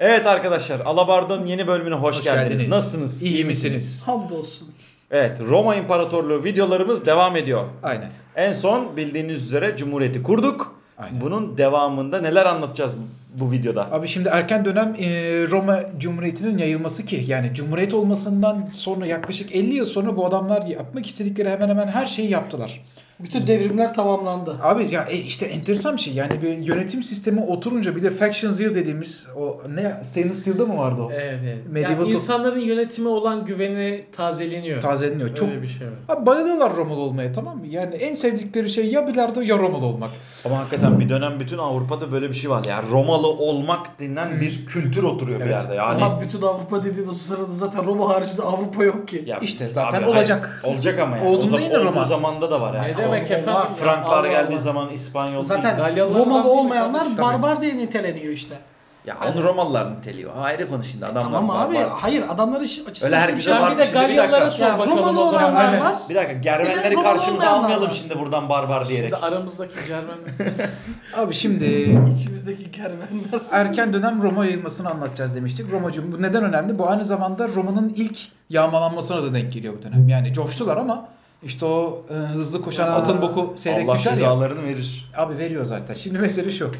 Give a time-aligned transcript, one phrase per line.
[0.00, 2.48] Evet arkadaşlar Alabar'dan yeni bölümüne hoş, Hoş geldiniz.
[2.48, 2.68] geldiniz.
[2.68, 3.22] Nasılsınız?
[3.22, 4.02] İyi misiniz?
[4.06, 4.68] Hamdolsun.
[5.10, 7.64] Evet Roma İmparatorluğu videolarımız devam ediyor.
[7.82, 8.08] Aynen.
[8.36, 10.74] En son bildiğiniz üzere Cumhuriyeti kurduk.
[10.98, 11.20] Aynen.
[11.20, 12.96] Bunun devamında neler anlatacağız
[13.34, 13.92] bu videoda?
[13.92, 15.08] Abi şimdi erken dönem e,
[15.50, 21.06] Roma Cumhuriyeti'nin yayılması ki yani Cumhuriyet olmasından sonra yaklaşık 50 yıl sonra bu adamlar yapmak
[21.06, 22.80] istedikleri hemen hemen her şeyi yaptılar.
[23.20, 24.56] Bütün devrimler tamamlandı.
[24.62, 28.50] Abi ya e, işte enteresan bir şey yani bir yönetim sistemi oturunca bir de Faction
[28.50, 31.10] Zeal dediğimiz o ne Stainless Steel'da mı vardı o?
[31.12, 31.38] Evet.
[31.44, 31.58] evet.
[31.70, 34.80] Medieval yani insanların yönetime olan güveni tazeleniyor.
[34.80, 35.34] Tazeleniyor.
[35.34, 35.92] Çok Öyle bir şey var.
[36.08, 37.66] Abi bayılıyorlar Romalı olmaya tamam mı?
[37.66, 40.10] Yani en sevdikleri şey ya bilardo ya Romalı olmak.
[40.44, 42.64] Ama hakikaten bir dönem bütün Avrupa'da böyle bir şey var.
[42.64, 45.52] Yani Romalı olmak denilen bir kültür oturuyor bir Evet.
[45.54, 45.74] yerde.
[45.74, 49.22] Yani Ama bütün Avrupa dediğin o sırada zaten Roma haricinde Avrupa yok ki.
[49.26, 50.60] Ya İşte zaten hayır, olacak.
[50.64, 51.28] olacak ama yani.
[51.28, 51.90] Olduğunda o zaman, yine Roma.
[51.90, 52.92] olduğu zamanda da var yani.
[52.98, 53.60] Ne demek efendim?
[53.80, 54.60] Franklar Allah geldiği Allah.
[54.60, 58.54] zaman İspanyol Zaten Galyalılardan Romalı olmayanlar barbar diye niteleniyor işte.
[59.06, 60.32] Ya onu Romalılar niteliyor.
[60.40, 61.20] Ayrı konu şimdi adamlar.
[61.22, 61.74] tamam abi.
[61.74, 61.90] barbar.
[61.90, 63.12] Hayır adamlar iş açısından.
[63.12, 63.66] Öyle herkese söyleyeyim.
[63.68, 65.52] var bir de Galyalılara sor Ya, bakalım Romalı o zaman.
[65.52, 65.96] olanlar var.
[66.08, 67.94] Bir dakika Germenleri karşımıza almayalım var.
[68.02, 69.10] şimdi buradan barbar diyerek.
[69.14, 70.16] Şimdi aramızdaki Cermen
[71.16, 71.64] Abi şimdi
[72.16, 73.42] İçimizdeki kervanlar.
[73.52, 75.72] erken dönem Roma yayılmasını anlatacağız demiştik.
[75.72, 76.78] Roma Cum- bu neden önemli?
[76.78, 78.18] Bu aynı zamanda Roma'nın ilk
[78.50, 80.08] yağmalanmasına da denk geliyor bu dönem.
[80.08, 81.08] Yani coştular ama
[81.42, 84.16] işte o e, hızlı koşan Aa, atın boku seyrek Allah düşer ya.
[84.16, 85.12] cezalarını verir.
[85.16, 85.94] Abi veriyor zaten.
[85.94, 86.70] Şimdi mesele şu.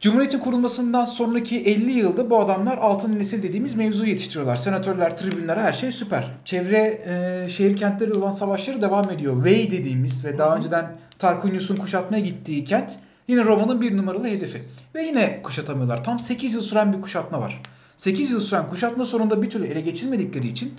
[0.00, 4.56] Cumhuriyetin kurulmasından sonraki 50 yılda bu adamlar altın nesil dediğimiz mevzuyu yetiştiriyorlar.
[4.56, 6.32] Senatörler, tribünler her şey süper.
[6.44, 9.44] Çevre e, şehir kentleri olan savaşları devam ediyor.
[9.44, 12.98] Vey dediğimiz ve daha önceden Tarquinius'un kuşatmaya gittiği kent
[13.28, 14.62] yine Roma'nın bir numaralı hedefi.
[14.94, 16.04] Ve yine kuşatamıyorlar.
[16.04, 17.62] Tam 8 yıl süren bir kuşatma var.
[17.96, 20.74] 8 yıl süren kuşatma sonunda bir türlü ele geçirmedikleri için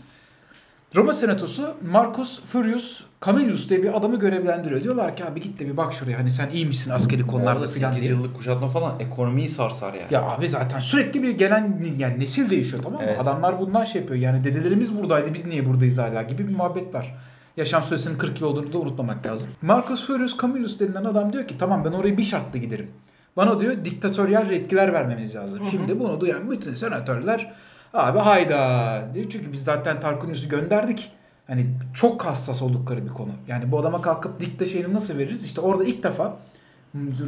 [0.96, 4.84] Roma Senatosu Marcus Furius Camillus diye bir adamı görevlendiriyor.
[4.84, 7.92] Diyorlar ki abi git de bir bak şuraya hani sen iyi misin askeri konularda filan
[7.92, 8.18] 8 diye.
[8.18, 10.14] yıllık kuşatma falan ekonomiyi sarsar yani.
[10.14, 13.08] Ya abi zaten sürekli bir gelen yani nesil değişiyor tamam mı?
[13.10, 13.22] Evet.
[13.22, 14.20] Adamlar bundan şey yapıyor.
[14.20, 17.16] Yani dedelerimiz buradaydı biz niye buradayız hala gibi bir muhabbet var.
[17.58, 19.50] Yaşam süresinin 40 yıl olduğunu da unutmamak lazım.
[19.62, 22.92] Marcus Furius Camillus denilen adam diyor ki tamam ben oraya bir şartla giderim.
[23.38, 25.60] Bana diyor diktatöryel yetkiler vermemiz lazım.
[25.72, 27.54] Şimdi bunu duyan bütün senatörler
[27.94, 29.26] abi hayda diyor.
[29.30, 31.12] Çünkü biz zaten Tarquinius'u gönderdik.
[31.48, 33.32] Hani çok hassas oldukları bir konu.
[33.48, 35.46] Yani bu adama kalkıp dikta şeyini nasıl veririz?
[35.46, 36.38] İşte orada ilk defa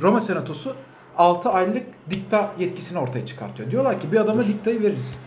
[0.01, 0.75] Roma Senatosu
[1.17, 3.71] 6 aylık dikta yetkisini ortaya çıkartıyor.
[3.71, 5.19] Diyorlar ki bir adama diktayı veririz.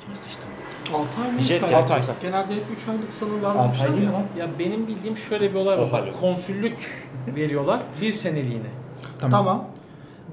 [0.00, 0.50] Kime sıçtım?
[0.94, 1.74] 6 ay mı 3 Jet ay?
[1.74, 2.00] altı ay.
[2.22, 4.18] Genelde hep 3 aylık sınırlar 6 varmışlar ay değil mi ya.
[4.18, 4.26] lan?
[4.38, 6.04] ya benim bildiğim şöyle bir olay var.
[6.20, 8.68] Konsüllük veriyorlar bir seneliğine.
[9.18, 9.64] Tamam.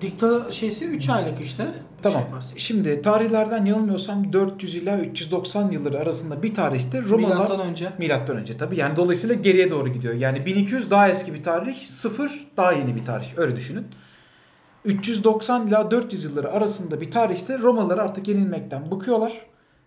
[0.02, 1.68] Dikta şeysi 3 aylık işte.
[2.02, 2.24] Tamam.
[2.50, 2.60] Şey.
[2.60, 7.90] Şimdi tarihlerden yanılmıyorsam 400 ila 390 yılları arasında bir tarihte Romalılar Milattan önce.
[7.98, 8.80] Milattan önce tabii.
[8.80, 10.14] Yani dolayısıyla geriye doğru gidiyor.
[10.14, 13.28] Yani 1200 daha eski bir tarih, 0 daha yeni bir tarih.
[13.38, 13.86] Öyle düşünün.
[14.86, 19.34] 390 ila 400 yılları arasında bir tarihte Romalılar artık yenilmekten bıkıyorlar.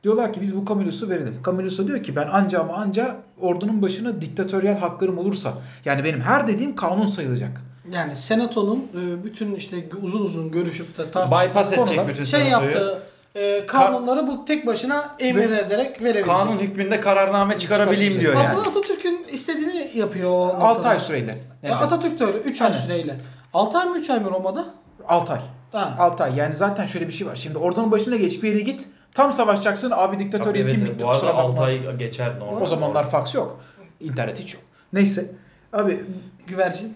[0.02, 1.42] Diyorlar ki biz bu Camillus'u verelim.
[1.46, 5.52] Camillus diyor ki ben anca ama anca ordunun başına diktatöryel haklarım olursa.
[5.84, 7.60] Yani benim her dediğim kanun sayılacak.
[7.90, 12.40] Yani senatonun e, bütün işte uzun uzun görüşüp de tartışıp Bypass edecek konular bütün şey
[12.40, 12.70] senatoyu.
[12.70, 13.02] yaptığı
[13.34, 16.26] e, kanunları bu tek başına emir ederek verebilecek.
[16.26, 18.42] Kanun hükmünde kararname çıkarabileyim diyor yani.
[18.42, 20.88] Aslında Atatürk'ün istediğini yapıyor o 6 noktada.
[20.88, 21.38] ay süreyle.
[21.62, 23.16] Ya Atatürk de öyle 3 ay süreyle.
[23.54, 24.64] 6 ay mı 3 ay mı Roma'da?
[25.08, 25.40] 6 ay.
[25.72, 25.96] Ha.
[25.98, 26.36] 6 ay.
[26.36, 27.36] Yani zaten şöyle bir şey var.
[27.36, 28.88] Şimdi ordunun başına geç bir yere git.
[29.14, 29.90] Tam savaşacaksın.
[29.90, 31.04] Abi diktatör yetkin bitti.
[31.04, 31.50] bu arada kusura bakma.
[31.50, 32.60] 6 ay geçer normal.
[32.60, 33.60] O zamanlar fax yok.
[34.00, 34.62] İnternet hiç yok.
[34.92, 35.30] Neyse.
[35.72, 36.04] Abi
[36.46, 36.94] Güvercin.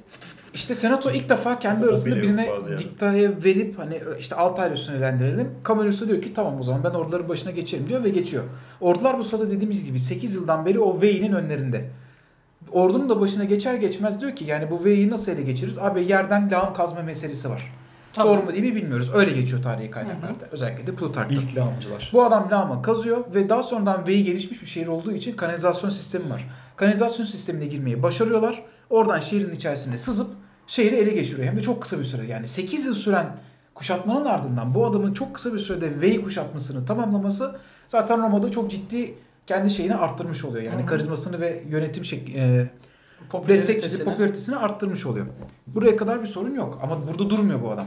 [0.54, 2.78] İşte senato ilk defa kendi arasında birine yerde.
[2.78, 5.48] diktaya verip hani işte 6 ay sınırlandıralım.
[5.68, 8.44] Camillus da diyor ki tamam o zaman ben orduların başına geçerim diyor ve geçiyor.
[8.80, 11.90] Ordular bu sırada dediğimiz gibi 8 yıldan beri o Vey'nin önlerinde.
[12.72, 15.78] Ordunun da başına geçer geçmez diyor ki yani bu Vey'i nasıl ele geçiririz?
[15.78, 17.72] Abi yerden lağım kazma meselesi var.
[18.12, 18.36] Tamam.
[18.36, 19.10] Doğru mu değil mi bilmiyoruz.
[19.14, 20.44] Öyle geçiyor tarihi kaynaklarda.
[20.52, 21.34] Özellikle de Plutark'ta.
[21.34, 22.10] İlk lağımcılar.
[22.12, 26.30] Bu adam lağma kazıyor ve daha sonradan V'yi gelişmiş bir şehir olduğu için kanalizasyon sistemi
[26.30, 26.50] var.
[26.76, 28.62] Kanalizasyon sistemine girmeyi başarıyorlar.
[28.90, 30.30] Oradan şehrin içerisine sızıp
[30.66, 31.48] şehri ele geçiriyor.
[31.48, 32.26] Hem de çok kısa bir süre.
[32.26, 33.38] Yani 8 yıl süren
[33.74, 39.14] kuşatmanın ardından bu adamın çok kısa bir sürede V'yi kuşatmasını tamamlaması zaten Roma'da çok ciddi
[39.46, 40.62] kendi şeyini arttırmış oluyor.
[40.64, 40.86] Yani Hı hı.
[40.86, 42.70] karizmasını ve yönetim şek- e,
[43.48, 45.26] destekçisi, popülaritesini arttırmış oluyor.
[45.66, 47.86] Buraya kadar bir sorun yok ama burada durmuyor bu adam.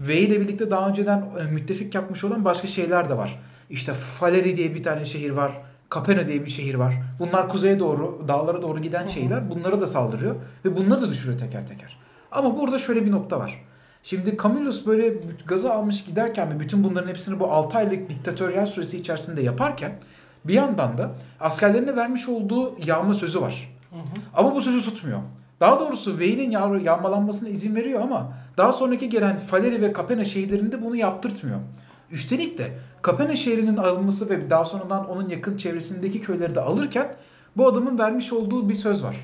[0.00, 3.42] V ile birlikte daha önceden e, müttefik yapmış olan başka şeyler de var.
[3.70, 5.52] İşte Faleri diye bir tane şehir var.
[5.94, 6.94] Capena diye bir şehir var.
[7.18, 9.50] Bunlar kuzeye doğru, dağlara doğru giden şeyler.
[9.50, 11.96] Bunlara da saldırıyor ve bunları da düşürüyor teker teker.
[12.32, 13.64] Ama burada şöyle bir nokta var.
[14.02, 15.14] Şimdi Camillus böyle
[15.46, 19.92] gazı almış giderken ve bütün bunların hepsini bu 6 aylık diktatöryel süresi içerisinde yaparken
[20.44, 23.76] bir yandan da askerlerine vermiş olduğu yağma sözü var.
[23.90, 24.00] Hı hı.
[24.34, 25.18] Ama bu sözü tutmuyor.
[25.60, 30.82] Daha doğrusu Vey'nin yağ- yağmalanmasına izin veriyor ama daha sonraki gelen Faleri ve Capena şehirlerinde
[30.84, 31.58] bunu yaptırtmıyor.
[32.10, 32.72] Üstelik de
[33.02, 37.14] Kapene şehrinin alınması ve daha sonradan onun yakın çevresindeki köyleri de alırken
[37.56, 39.16] bu adamın vermiş olduğu bir söz var.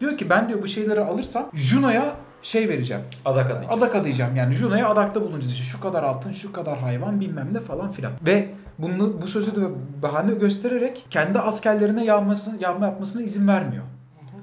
[0.00, 3.02] Diyor ki ben diyor bu şeyleri alırsam Juno'ya şey vereceğim.
[3.24, 3.68] Adak adayı.
[3.68, 7.60] Adak adayacağım yani Juno'ya adakta bulunacağız işte şu kadar altın şu kadar hayvan bilmem ne
[7.60, 8.12] falan filan.
[8.26, 8.48] Ve
[8.78, 9.60] bunu bu sözü de
[10.02, 13.84] bahane göstererek kendi askerlerine yağmasını, yağma yapmasına izin vermiyor.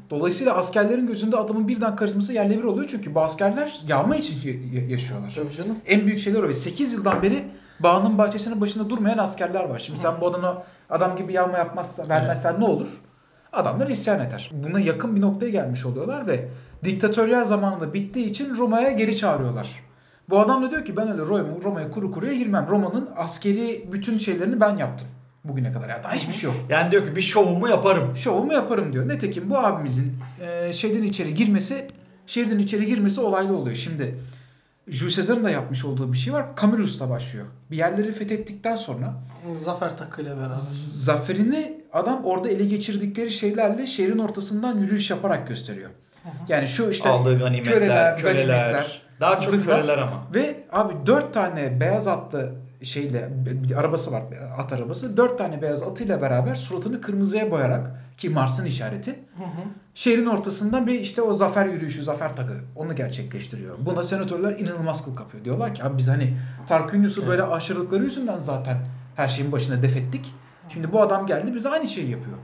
[0.10, 5.34] Dolayısıyla askerlerin gözünde adamın birden karizması yerle bir oluyor çünkü bu askerler yağma için yaşıyorlar.
[5.36, 5.78] Tabii canım.
[5.88, 7.45] En büyük şeyler o ve 8 yıldan beri
[7.80, 9.80] bağının bahçesinin başında durmayan askerler var.
[9.80, 12.88] Şimdi sen bu adama adam gibi yağma yapmazsa vermezsen ne olur?
[13.54, 14.52] Adamlar isyan eder.
[14.54, 16.48] Buna yakın bir noktaya gelmiş oluyorlar ve
[16.84, 19.84] diktatöryel zamanında bittiği için Roma'ya geri çağırıyorlar.
[20.30, 22.68] Bu adam da diyor ki ben öyle Roma, Roma'ya kuru kuruya girmem.
[22.70, 25.08] Roma'nın askeri bütün şeylerini ben yaptım
[25.44, 25.90] bugüne kadar.
[25.90, 26.60] Ya daha hiçbir şey yok.
[26.70, 28.18] Yani diyor ki bir şovumu yaparım.
[28.18, 29.10] Şovumu yaparım diyor.
[29.10, 31.88] Nitekim bu abimizin e, şeyden içeri girmesi,
[32.28, 33.76] şehirden içeri girmesi olaylı oluyor.
[33.76, 34.16] Şimdi
[34.92, 36.46] Jules Caesar'ın da yapmış olduğu bir şey var.
[36.62, 37.46] Camulus'la başlıyor.
[37.72, 39.14] Bir yerleri fethettikten sonra
[39.64, 40.54] Zafer takıyla beraber.
[40.82, 45.90] zaferini adam orada ele geçirdikleri şeylerle şehrin ortasından yürüyüş yaparak gösteriyor.
[46.48, 48.48] Yani şu işte Aldığı ganimetler, köleler, köleler.
[48.64, 49.82] ganimetler, Daha çok zırhlar.
[49.82, 50.24] köleler ama.
[50.36, 52.52] Ve abi dört tane beyaz atlı
[52.84, 54.24] şeyle bir arabası var
[54.58, 55.18] at arabası.
[55.18, 59.68] Dört tane beyaz atıyla beraber suratını kırmızıya boyarak ki Mars'ın işareti Hı hı.
[59.94, 63.77] şehrin ortasından bir işte o zafer yürüyüşü, zafer takı onu gerçekleştiriyor.
[63.86, 65.45] Buna senatörler inanılmaz kıl kapıyor.
[65.45, 66.38] Diyorlar ki abi biz hani
[66.68, 68.77] Tarquinius'u böyle aşırılıkları yüzünden zaten
[69.16, 70.33] her şeyin başına def ettik.
[70.69, 72.38] Şimdi bu adam geldi bize aynı şeyi yapıyor.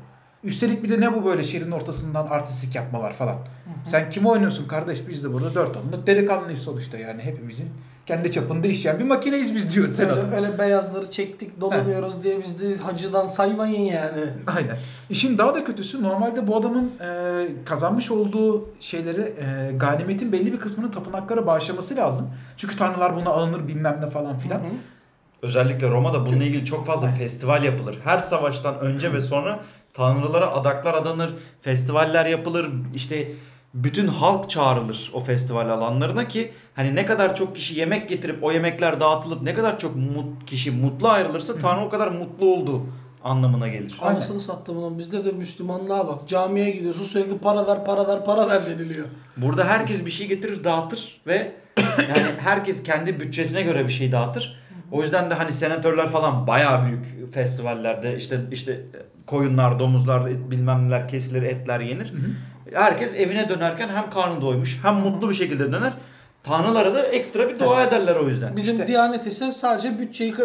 [0.44, 3.38] Üstelik bir de ne bu böyle şehrin ortasından artistik yapmalar falan.
[3.84, 5.08] Sen kimi oynuyorsun kardeş?
[5.08, 7.70] Biz de burada dört adımlık delikanlıyız sonuçta yani hepimizin
[8.06, 10.24] kendi çapında işleyen bir makineyiz biz diyor senatör.
[10.24, 14.22] Öyle, öyle beyazları çektik dolanıyoruz diye biz de hacıdan saymayın yani.
[14.48, 14.78] Aynen.
[15.10, 20.60] İşin daha da kötüsü normalde bu adamın e, kazanmış olduğu şeyleri e, ganimetin belli bir
[20.60, 22.30] kısmını tapınaklara bağışlaması lazım.
[22.58, 24.60] Çünkü tanrılar buna alınır bilmem ne falan filan.
[24.60, 24.76] Hı hı.
[25.42, 28.00] Özellikle Roma'da bununla ilgili çok fazla festival yapılır.
[28.04, 29.60] Her savaştan önce ve sonra
[29.94, 32.70] tanrılara adaklar adanır, festivaller yapılır.
[32.96, 33.28] İşte
[33.76, 38.52] bütün halk çağrılır o festival alanlarına ki hani ne kadar çok kişi yemek getirip o
[38.52, 42.82] yemekler dağıtılıp ne kadar çok mut, kişi mutlu ayrılırsa tanrı o kadar mutlu olduğu
[43.24, 43.98] anlamına gelir.
[44.02, 46.28] Anasını sattım ulan bizde de Müslümanlığa bak.
[46.28, 49.08] Camiye gidiyorsun sürekli para ver para ver para ver deniliyor.
[49.38, 51.52] Burada herkes bir şey getirir dağıtır ve
[51.98, 54.60] yani herkes kendi bütçesine göre bir şey dağıtır.
[54.92, 58.86] O yüzden de hani senatörler falan bayağı büyük festivallerde işte işte
[59.26, 62.14] koyunlar, domuzlar, bilmem neler kesilir, etler yenir.
[62.74, 65.94] Herkes evine dönerken hem karnı doymuş hem mutlu bir şekilde döner.
[66.44, 68.56] Tanrılara da ekstra bir dua ederler o yüzden.
[68.56, 70.36] Bizim İşte- Diyanet ise sadece bütçeyi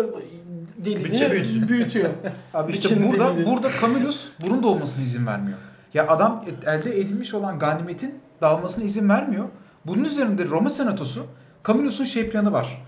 [0.85, 1.69] dilini Bütçe büyütsün.
[1.69, 2.11] büyütüyor.
[2.55, 3.47] Abi işte burada dilini.
[3.51, 5.59] burada Camillus bunun da olmasına izin vermiyor.
[5.95, 9.45] Ya adam elde edilmiş olan ganimetin dağılmasına izin vermiyor.
[9.87, 11.27] Bunun üzerinde Roma Senatosu
[11.67, 12.83] Camillus'un şey planı var.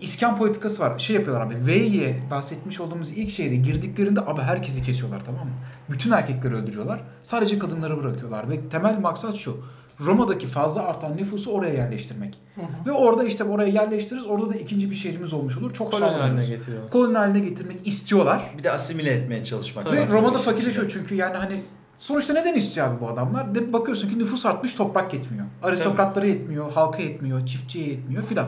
[0.00, 0.98] İskan politikası var.
[0.98, 1.66] Şey yapıyorlar abi.
[1.66, 5.52] Veyi'ye bahsetmiş olduğumuz ilk şehre girdiklerinde abi herkesi kesiyorlar tamam mı?
[5.90, 7.00] Bütün erkekleri öldürüyorlar.
[7.22, 9.56] Sadece kadınları bırakıyorlar ve temel maksat şu.
[10.00, 12.38] Roma'daki fazla artan nüfusu oraya yerleştirmek.
[12.86, 14.26] Ve orada işte oraya yerleştiririz.
[14.26, 15.74] Orada da ikinci bir şehrimiz olmuş olur.
[15.74, 16.90] Çok Koloni haline getiriyor.
[16.90, 18.42] Koloni haline getirmek istiyorlar.
[18.58, 19.84] Bir de asimile etmeye çalışmak.
[19.84, 19.96] Tabii.
[19.96, 20.08] Ve.
[20.08, 21.02] Roma'da fakirleşiyor içinde.
[21.02, 21.62] çünkü yani hani
[21.96, 23.54] sonuçta neden istiyor abi bu adamlar?
[23.54, 25.46] De bakıyorsun ki nüfus artmış toprak yetmiyor.
[25.62, 28.46] Aristokratlara yetmiyor, halka yetmiyor, çiftçiye yetmiyor filan.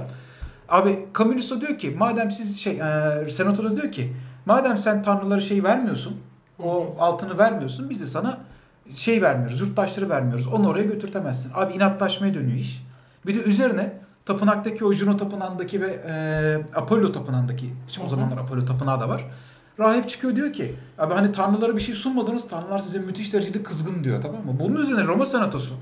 [0.71, 4.13] Abi Camillus diyor ki madem siz şey e, senato da diyor ki
[4.47, 6.17] madem sen tanrılara şey vermiyorsun
[6.62, 8.39] o altını vermiyorsun biz de sana
[8.95, 11.53] şey vermiyoruz yurttaşları vermiyoruz onu oraya götürtemezsin.
[11.55, 12.87] Abi inatlaşmaya dönüyor iş.
[13.27, 13.93] Bir de üzerine
[14.25, 19.25] tapınaktaki o Juno tapınağındaki ve e, Apollo tapınağındaki işte o zamanlar Apollo tapınağı da var.
[19.79, 24.05] Rahip çıkıyor diyor ki abi hani tanrılara bir şey sunmadınız tanrılar size müthiş derecede kızgın
[24.05, 24.57] diyor tamam mı?
[24.61, 25.75] Bunun üzerine Roma senatosu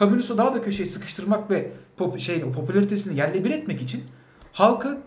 [0.00, 4.04] Camillus'u daha da köşeye sıkıştırmak ve pop, şey, popülaritesini yerle bir etmek için
[4.56, 4.98] halkı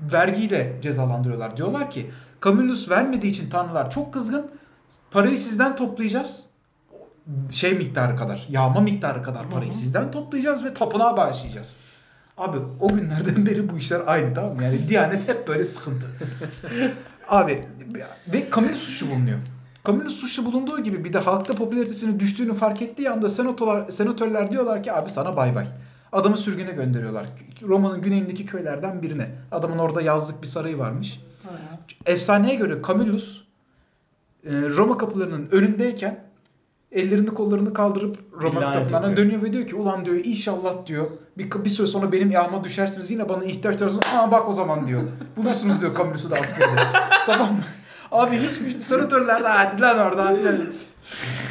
[0.00, 1.56] vergiyle cezalandırıyorlar.
[1.56, 2.10] Diyorlar ki
[2.44, 4.50] Camillus vermediği için tanrılar çok kızgın.
[5.10, 6.46] Parayı sizden toplayacağız.
[7.50, 11.76] Şey miktarı kadar, yağma miktarı kadar parayı sizden toplayacağız ve tapınağa bağışlayacağız.
[12.38, 14.64] Abi o günlerden beri bu işler aynı tamam mı?
[14.64, 16.06] Yani Diyanet hep böyle sıkıntı.
[17.28, 17.68] Abi
[18.32, 19.38] ve Camillus suçlu bulunuyor.
[19.86, 24.82] Camillus suçlu bulunduğu gibi bir de halkta popülaritesinin düştüğünü fark ettiği anda senatolar, senatörler diyorlar
[24.82, 25.66] ki abi sana bay bay.
[26.12, 27.26] Adamı sürgüne gönderiyorlar.
[27.62, 29.30] Roma'nın güneyindeki köylerden birine.
[29.52, 31.20] Adamın orada yazlık bir sarayı varmış.
[32.06, 33.42] Efsaneye göre Camillus
[34.44, 36.24] e, Roma kapılarının önündeyken
[36.92, 39.16] ellerini kollarını kaldırıp Roma okuyor.
[39.16, 41.06] dönüyor ve diyor ki ulan diyor inşallah diyor
[41.38, 44.04] bir, bir süre sonra benim yağma düşersiniz yine bana ihtiyaç duyarsınız.
[44.16, 45.02] Aa bak o zaman diyor.
[45.36, 46.80] Bulursunuz diyor Camillus'u da askerde.
[47.26, 47.60] tamam mı?
[48.12, 50.36] Abi hiçbir senatörler de hadi lan oradan.
[50.36, 50.62] Tırrek Abi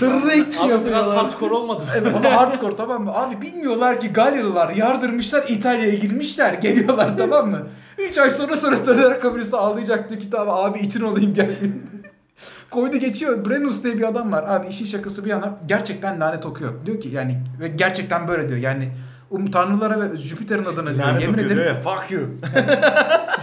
[0.02, 1.18] biraz yapıyorlar.
[1.18, 1.90] hardcore olmadı mı?
[1.96, 3.14] Evet ama hardcore tamam mı?
[3.14, 6.54] Abi bilmiyorlar ki Galyalılar yardırmışlar İtalya'ya girmişler.
[6.54, 7.68] Geliyorlar tamam mı?
[7.98, 11.50] 3 ay sonra senatörler kabilesi ağlayacak diyor kitabı abi için olayım gel.
[12.72, 13.46] Koydu geçiyor.
[13.46, 14.44] Brennus diye bir adam var.
[14.48, 16.86] Abi işin şakası bir yana gerçekten lanet okuyor.
[16.86, 18.60] Diyor ki yani ve gerçekten böyle diyor.
[18.60, 18.90] Yani
[19.30, 21.08] um, tanrılara ve Jüpiter'in adına diyor.
[21.08, 22.22] Lanet Yemin ederim diyor ya fuck you.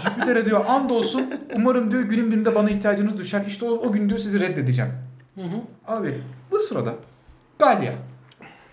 [0.04, 3.42] Jüpiter'e diyor and olsun umarım diyor günün birinde bana ihtiyacınız düşer.
[3.46, 4.92] İşte o, o gün diyor sizi reddedeceğim.
[5.34, 5.60] Hı hı.
[5.86, 6.14] Abi
[6.50, 6.94] bu sırada
[7.58, 7.94] Galya.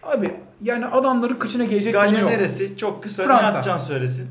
[0.03, 2.30] Abi yani adamların kıçına gelecek Galya yok.
[2.32, 2.77] neresi?
[2.77, 3.50] Çok kısa Fransa.
[3.50, 4.27] Nihat Can söylesin.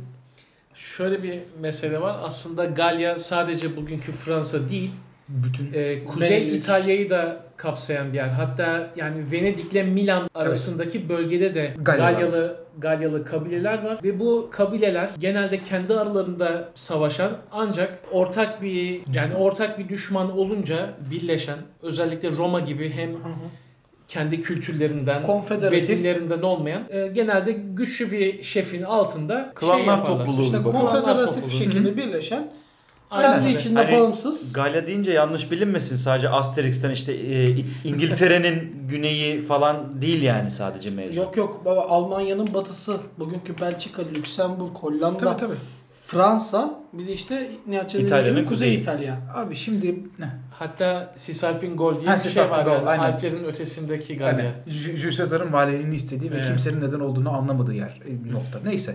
[0.74, 2.20] Şöyle bir mesele var.
[2.22, 4.90] Aslında Galya sadece bugünkü Fransa değil,
[5.28, 6.56] Bütün e, Kuzey Benelux.
[6.56, 8.28] İtalya'yı da kapsayan bir yer.
[8.28, 11.74] Hatta yani Venedik'le Milan arasındaki bölgede de.
[11.78, 19.34] Galyalı Galyalı kabileler var ve bu kabileler genelde kendi aralarında savaşan ancak ortak bir yani
[19.34, 23.10] ortak bir düşman olunca birleşen özellikle Roma gibi hem
[24.08, 25.22] kendi kültürlerinden
[25.70, 30.18] dinlerinden olmayan e, genelde güçlü bir şefin altında Klanlar şey yaparlar.
[30.18, 30.42] topluluğu.
[30.42, 31.58] İşte konfederatif topluluğu.
[31.58, 32.50] şekilde birleşen
[33.10, 33.58] Aynen kendi öyle.
[33.58, 34.52] içinde Hani bağımsız.
[34.52, 35.96] Galya deyince yanlış bilinmesin.
[35.96, 37.50] Sadece Asterix'ten işte e,
[37.84, 41.16] İngiltere'nin güneyi falan değil yani sadece mevzu.
[41.18, 45.54] Yok yok baba Almanya'nın batısı, bugünkü Belçika, Lüksemburg, Hollanda, tabii tabii.
[46.02, 47.50] Fransa, bir de işte
[47.98, 48.78] İtalya'nın kuzeyi.
[48.78, 49.18] İtalya.
[49.34, 50.28] Abi şimdi ne?
[50.58, 52.64] Hatta Cisalpin Gol diye Ha, bir şey var.
[52.64, 52.88] Gol, yani.
[52.88, 53.02] aynen.
[53.12, 54.32] Alplerin ötesindeki Galya.
[54.32, 56.46] Hani J- Jules Caesar'ın valiliğini istediği ve Evet.
[56.48, 58.58] kimsenin neden olduğunu anlamadığı yer e, nokta.
[58.64, 58.94] Neyse.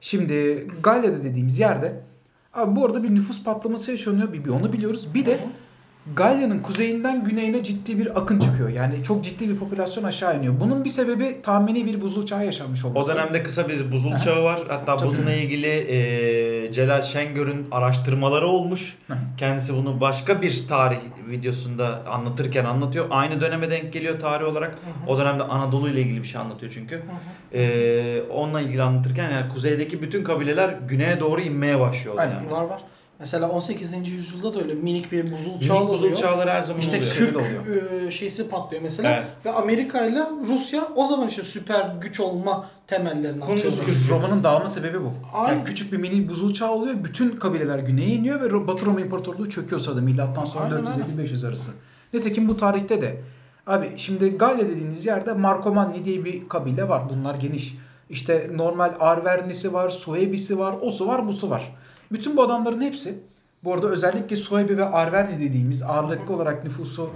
[0.00, 2.00] Şimdi Galya'da dediğimiz yerde
[2.54, 4.32] abi bu arada bir nüfus patlaması yaşanıyor.
[4.32, 5.14] Bir, bir onu biliyoruz.
[5.14, 5.40] Bir de
[6.16, 8.68] Galya'nın kuzeyinden güneyine ciddi bir akın çıkıyor.
[8.68, 10.54] Yani çok ciddi bir popülasyon aşağı iniyor.
[10.60, 13.14] Bunun bir sebebi tahmini bir buzul çağı yaşanmış O olması.
[13.14, 14.18] dönemde kısa bir buzul Aha.
[14.18, 14.60] çağı var.
[14.68, 15.10] Hatta Tabii.
[15.10, 18.96] bununla ilgili e, Celal Şengör'ün araştırmaları olmuş.
[19.36, 23.06] Kendisi bunu başka bir tarih videosunda anlatırken anlatıyor.
[23.10, 24.78] Aynı döneme denk geliyor tarih olarak.
[25.06, 27.02] O dönemde Anadolu ile ilgili bir şey anlatıyor çünkü.
[27.54, 32.16] E, onunla ilgili anlatırken yani kuzeydeki bütün kabileler güneye doğru inmeye başlıyor.
[32.18, 32.34] Aynen.
[32.34, 32.50] Yani.
[32.50, 32.80] Var var.
[33.24, 34.08] Mesela 18.
[34.08, 36.16] yüzyılda da öyle minik bir buzul çağı buzul oluyor.
[36.16, 37.12] çağları her zaman İşte oluyor.
[37.12, 38.06] Kürk oluyor.
[38.06, 39.10] e, şeysi patlıyor mesela.
[39.10, 39.24] Evet.
[39.44, 43.44] Ve Amerika ile Rusya o zaman işte süper güç olma temellerini.
[43.46, 44.10] Kürk.
[44.10, 45.12] Roma'nın dağılma sebebi bu.
[45.34, 45.54] Aynen.
[45.54, 47.04] Yani küçük bir mini buzul çağı oluyor.
[47.04, 51.70] Bütün kabileler güneye iniyor ve Batı Roma İmparatorluğu çöküyor sırada milattan sonra Aynen, 450-500 arası.
[52.12, 53.20] Nitekim bu tarihte de
[53.66, 57.02] abi şimdi Galya dediğiniz yerde Marcomanni diye bir kabile var.
[57.10, 57.74] Bunlar geniş.
[58.10, 61.74] İşte normal Arvernisi var, Suebi'si var, osu var, busu var.
[62.12, 63.18] Bütün bu adamların hepsi
[63.64, 67.10] bu arada özellikle Suebi ve Arverni dediğimiz ağırlıklı olarak nüfusu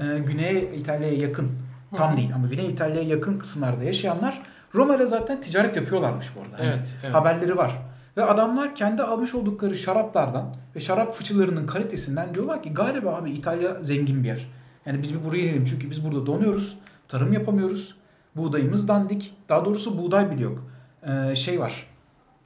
[0.00, 1.48] e, Güney İtalya'ya yakın.
[1.96, 4.42] Tam değil ama Güney İtalya'ya yakın kısımlarda yaşayanlar
[4.74, 6.58] Roma ile zaten ticaret yapıyorlarmış bu arada.
[6.58, 7.14] Hani Evet, evet.
[7.14, 7.78] Haberleri var.
[8.16, 13.82] Ve adamlar kendi almış oldukları şaraplardan ve şarap fıçılarının kalitesinden diyorlar ki galiba abi İtalya
[13.82, 14.48] zengin bir yer.
[14.86, 16.78] Yani biz bir buraya inelim çünkü biz burada donuyoruz.
[17.08, 17.94] Tarım yapamıyoruz.
[18.36, 19.34] Buğdayımız dandik.
[19.48, 20.64] Daha doğrusu buğday bile yok.
[21.06, 21.86] Ee, şey var.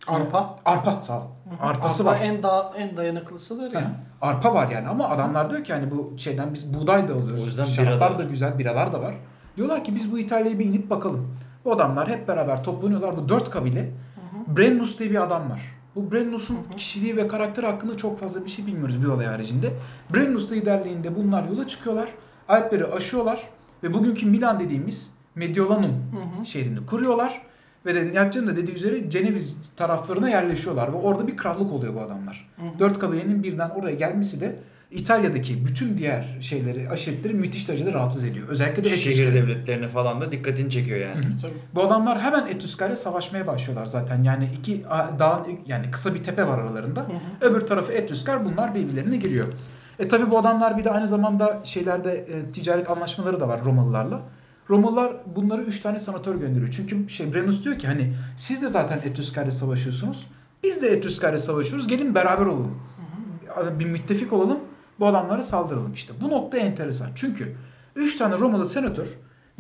[0.07, 0.57] Arpa.
[0.65, 1.23] Arpa sağ ol.
[1.61, 2.21] Arpası Arpa var.
[2.27, 3.91] en da en dayanıklısıdır Ha, ya.
[4.21, 7.43] Arpa var yani ama adamlar diyor ki hani bu şeyden biz buğday da alıyoruz.
[7.43, 9.15] O yüzden Şaraplar bira da- da güzel, biralar da var.
[9.57, 11.37] Diyorlar ki biz bu İtalya'ya bir inip bakalım.
[11.65, 13.17] Bu adamlar hep beraber toplanıyorlar.
[13.17, 13.91] Bu dört kabile.
[14.57, 15.61] Brennus diye bir adam var.
[15.97, 19.73] Bu Brennus'un kişiliği ve karakteri hakkında çok fazla bir şey bilmiyoruz bir olay haricinde.
[20.15, 22.09] Brennus liderliğinde bunlar yola çıkıyorlar.
[22.49, 23.41] Alpleri aşıyorlar
[23.83, 25.93] ve bugünkü Milan dediğimiz Mediolanum
[26.45, 27.43] şehrini kuruyorlar.
[27.87, 32.01] Ve de Nihatcan'ın da dediği üzere Ceneviz taraflarına yerleşiyorlar ve orada bir krallık oluyor bu
[32.01, 32.51] adamlar.
[32.79, 34.57] Dört kabilenin birden oraya gelmesi de
[34.91, 38.49] İtalya'daki bütün diğer şeyleri, aşiretleri müthiş derecede rahatsız ediyor.
[38.49, 39.35] Özellikle de Şehir Etrüskleri.
[39.35, 41.25] devletlerini falan da dikkatini çekiyor yani.
[41.75, 44.23] Bu adamlar hemen Etruska'yla savaşmaya başlıyorlar zaten.
[44.23, 44.85] Yani iki
[45.19, 47.07] dağın yani kısa bir tepe var aralarında.
[47.41, 49.45] Öbür tarafı Etruskar bunlar birbirlerine giriyor.
[49.99, 54.23] E tabi bu adamlar bir de aynı zamanda şeylerde e, ticaret anlaşmaları da var Romalılarla.
[54.71, 56.71] Romalılar bunları 3 tane sanatör gönderiyor.
[56.71, 60.27] Çünkü şey Brennus diyor ki hani siz de zaten Etruskar'la savaşıyorsunuz.
[60.63, 61.89] Biz de Etruskar'la savaşıyoruz.
[61.89, 62.81] Gelin beraber olalım.
[63.79, 64.59] Bir müttefik olalım.
[65.01, 66.13] Bu adamlara saldıralım işte.
[66.21, 67.09] Bu nokta enteresan.
[67.15, 67.57] Çünkü
[67.97, 69.07] 3 tane Romalı senatör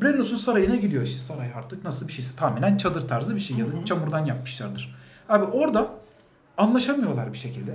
[0.02, 1.20] Brennus'un sarayına gidiyor işte.
[1.20, 4.96] Saray artık nasıl bir şeyse tahminen çadır tarzı bir şey ya da çamurdan yapmışlardır.
[5.28, 5.90] Abi orada
[6.56, 7.70] anlaşamıyorlar bir şekilde.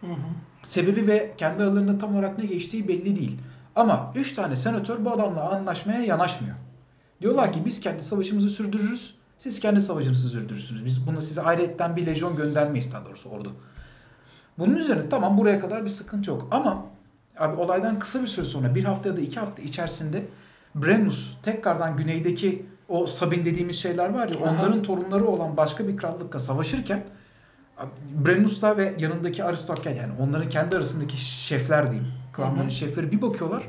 [0.00, 0.16] Hı hı.
[0.62, 3.38] Sebebi ve kendi aralarında tam olarak ne geçtiği belli değil.
[3.76, 6.56] Ama 3 tane senatör bu adamla anlaşmaya yanaşmıyor.
[7.20, 9.14] Diyorlar ki biz kendi savaşımızı sürdürürüz.
[9.38, 10.84] Siz kendi savaşınızı sürdürürsünüz.
[10.84, 13.52] Biz buna size ayrıyetten bir lejyon göndermeyiz daha doğrusu ordu.
[14.58, 16.48] Bunun üzerine tamam buraya kadar bir sıkıntı yok.
[16.50, 16.86] Ama
[17.38, 20.26] abi olaydan kısa bir süre sonra bir hafta ya da iki hafta içerisinde
[20.74, 24.50] Brennus tekrardan güneydeki o Sabin dediğimiz şeyler var ya Aha.
[24.50, 27.04] onların torunları olan başka bir krallıkla savaşırken
[28.24, 32.12] Brennus'la ve yanındaki aristokrat yani onların kendi arasındaki şefler diyeyim.
[32.38, 32.70] Hı.
[32.70, 33.62] şefleri bir bakıyorlar.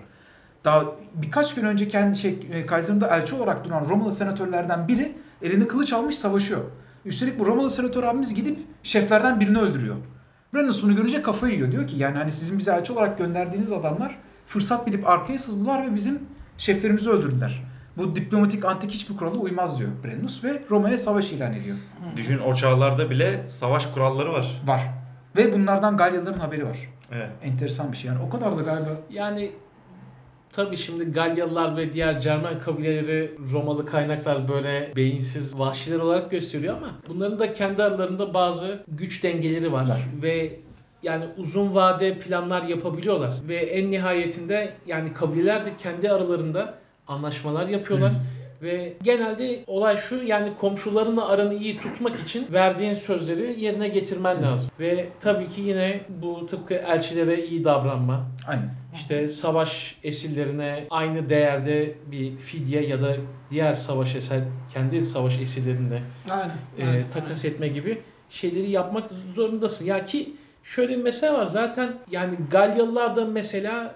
[0.65, 0.83] Daha
[1.13, 5.93] birkaç gün önce kendi şey, e, Kaiser'ında elçi olarak duran Romalı senatörlerden biri elinde kılıç
[5.93, 6.61] almış savaşıyor.
[7.05, 9.95] Üstelik bu Romalı senatör abimiz gidip şeflerden birini öldürüyor.
[10.53, 11.71] Brandus bunu görünce kafayı yiyor.
[11.71, 15.95] Diyor ki yani hani sizin bize elçi olarak gönderdiğiniz adamlar fırsat bilip arkaya sızdılar ve
[15.95, 16.19] bizim
[16.57, 17.63] şeflerimizi öldürdüler.
[17.97, 21.77] Bu diplomatik antik hiçbir kurala uymaz diyor Brennus ve Roma'ya savaş ilan ediyor.
[22.17, 24.61] Düşün o çağlarda bile savaş kuralları var.
[24.65, 24.81] Var.
[25.35, 26.77] Ve bunlardan Galyalıların haberi var.
[27.11, 27.29] Evet.
[27.43, 28.23] Enteresan bir şey yani.
[28.27, 29.51] O kadar da galiba Yani
[30.51, 36.91] tabii şimdi Galyalılar ve diğer Cermen kabileleri Romalı kaynaklar böyle beyinsiz vahşiler olarak gösteriyor ama
[37.09, 40.01] bunların da kendi aralarında bazı güç dengeleri var Var.
[40.21, 40.59] ve
[41.03, 46.73] yani uzun vade planlar yapabiliyorlar ve en nihayetinde yani kabileler de kendi aralarında
[47.07, 48.11] anlaşmalar yapıyorlar.
[48.61, 54.71] Ve genelde olay şu yani komşularınla aranı iyi tutmak için verdiğin sözleri yerine getirmen lazım.
[54.79, 58.69] Ve tabii ki yine bu tıpkı elçilere iyi davranma, aynen.
[58.93, 63.15] işte savaş esirlerine aynı değerde bir fidye ya da
[63.51, 66.57] diğer savaş esir, kendi savaş esirlerine Aynen.
[66.77, 69.85] e, aynen, takas etme gibi şeyleri yapmak zorundasın.
[69.85, 70.33] Ya ki
[70.63, 73.95] şöyle bir mesele var zaten yani Galyalılar da mesela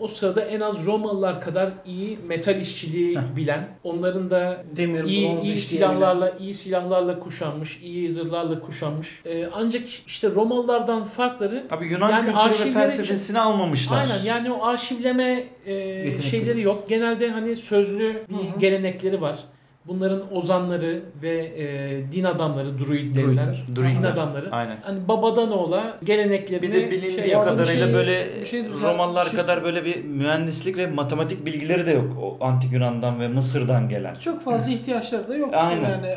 [0.00, 5.44] o sırada en az Romalılar kadar iyi metal işçiliği bilen, onların da Demir, iyi bronz
[5.44, 9.22] iyi silahlarla iyi silahlarla kuşanmış, iyi zırhlarla kuşanmış.
[9.26, 14.00] E, ancak işte Romalılardan farkları Abi Yunan Yani kültürü ve felsefesini almamışlar.
[14.00, 16.88] Aynen yani o arşivleme e, şeyleri yok.
[16.88, 18.58] Genelde hani sözlü bir Hı hı.
[18.58, 19.38] gelenekleri var.
[19.86, 24.50] Bunların ozanları ve e, din adamları, druid denilen din adamları.
[24.50, 24.76] Aynen.
[24.82, 29.64] Hani babadan oğula geleneklerini Bir de bilindiği şey kadarıyla şey- böyle şey Romalılar şey- kadar
[29.64, 32.16] böyle bir mühendislik ve matematik bilgileri de yok.
[32.22, 34.14] O antik Yunan'dan ve Mısır'dan gelen.
[34.14, 35.54] Çok fazla ihtiyaçları da yok.
[35.54, 35.90] Aynen.
[35.90, 36.14] Yani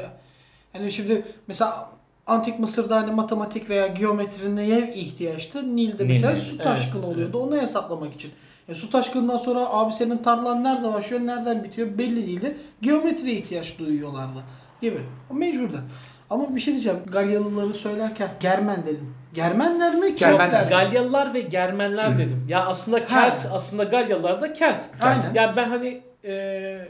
[0.74, 1.90] hani şimdi mesela
[2.28, 5.76] Antik Mısır'da hani matematik veya geometri neye ihtiyaçtı?
[5.76, 6.40] Nil'de Nil, mesela Nil.
[6.40, 7.38] su Evet, taşkını oluyordu.
[7.38, 8.32] Onu hesaplamak için.
[8.70, 12.58] E, su taşkınından sonra abi senin tarlan nerede başlıyor, nereden bitiyor belli değildi.
[12.82, 14.44] Geometriye ihtiyaç duyuyorlardı
[14.82, 15.00] gibi.
[15.32, 15.82] O mecburdu.
[16.30, 17.00] Ama bir şey diyeceğim.
[17.06, 19.14] Galyalıları söylerken Germen dedim.
[19.34, 20.16] Germenler mi?
[20.16, 20.64] Germenler.
[20.64, 20.70] Mi?
[20.70, 22.46] Galyalılar ve Germenler dedim.
[22.50, 23.50] Ya aslında Kelt, Ha.
[23.54, 24.80] aslında Galyalılar da Kelt.
[25.02, 25.34] Aynen.
[25.34, 26.88] Ya ben hani e,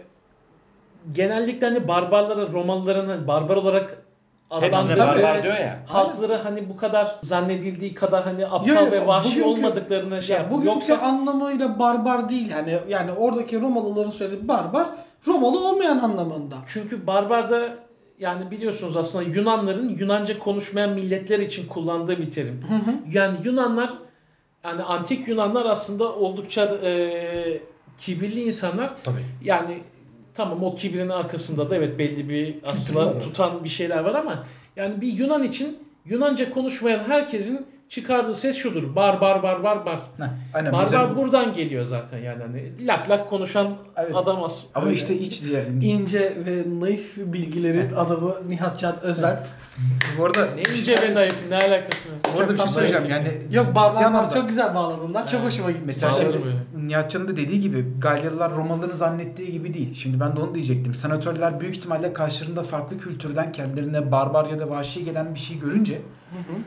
[1.12, 3.98] genellikle hani barbarlara, Romalıların hani barbar olarak
[4.52, 5.80] Hepsine adlandırdığı barbar diyor ya.
[5.88, 10.34] halkları hani bu kadar zannedildiği kadar hani aptal Yo, yo, ve vahşi bugünkü- olmadıklarını şey
[10.36, 10.56] Ya yaptı.
[10.58, 12.50] bugünkü Yoksa anlamıyla barbar değil.
[12.50, 14.88] Yani yani oradaki Romalıların söylediği barbar
[15.28, 16.56] Romalı olmayan anlamında.
[16.68, 17.70] çünkü barbarda
[18.20, 22.64] yani biliyorsunuz aslında Yunanların Yunanca konuşmayan milletler için kullandığı bir terim.
[23.12, 23.90] Yani Yunanlar
[24.64, 27.12] yani antik Yunanlar aslında oldukça e,
[27.98, 28.94] kibirli insanlar.
[29.04, 29.26] Tabii.
[29.44, 29.80] Yani
[30.38, 34.46] tamam o kibrin arkasında da evet belli bir aslında tutan bir şeyler var ama
[34.76, 38.96] yani bir Yunan için Yunanca konuşmayan herkesin çıkardığı ses şudur.
[38.96, 40.00] Bar bar bar bar bar.
[40.18, 40.24] Heh,
[40.54, 40.72] aynen.
[40.72, 44.16] Barbar Mesela bu- buradan geliyor zaten yani hani lak lak konuşan Evet.
[44.16, 44.72] adam aslında.
[44.76, 44.96] Ama Öyle.
[44.96, 49.44] işte hiç yani, İnce ve naif bilgilerin adamı Nihat Can Özel.
[50.18, 52.18] bu arada Ne ince ve naif ne alakası var?
[52.36, 55.28] bu arada bir şey söyleyeceğim yani Yok ciddi barbar anlamda- çok güzel bağladın lan.
[55.28, 55.84] Çok hoşuma gitti.
[55.86, 56.88] Mesela şimdi öyle.
[56.88, 59.94] Nihatcan'ın da dediği gibi Galyalılar Romalıların zannettiği gibi değil.
[59.96, 60.96] Şimdi ben de onu diyecektim.
[60.96, 65.94] Senatörler büyük ihtimalle karşılarında farklı kültürden kendilerine barbar ya da vahşi gelen bir şey görünce
[66.32, 66.58] Hı hı.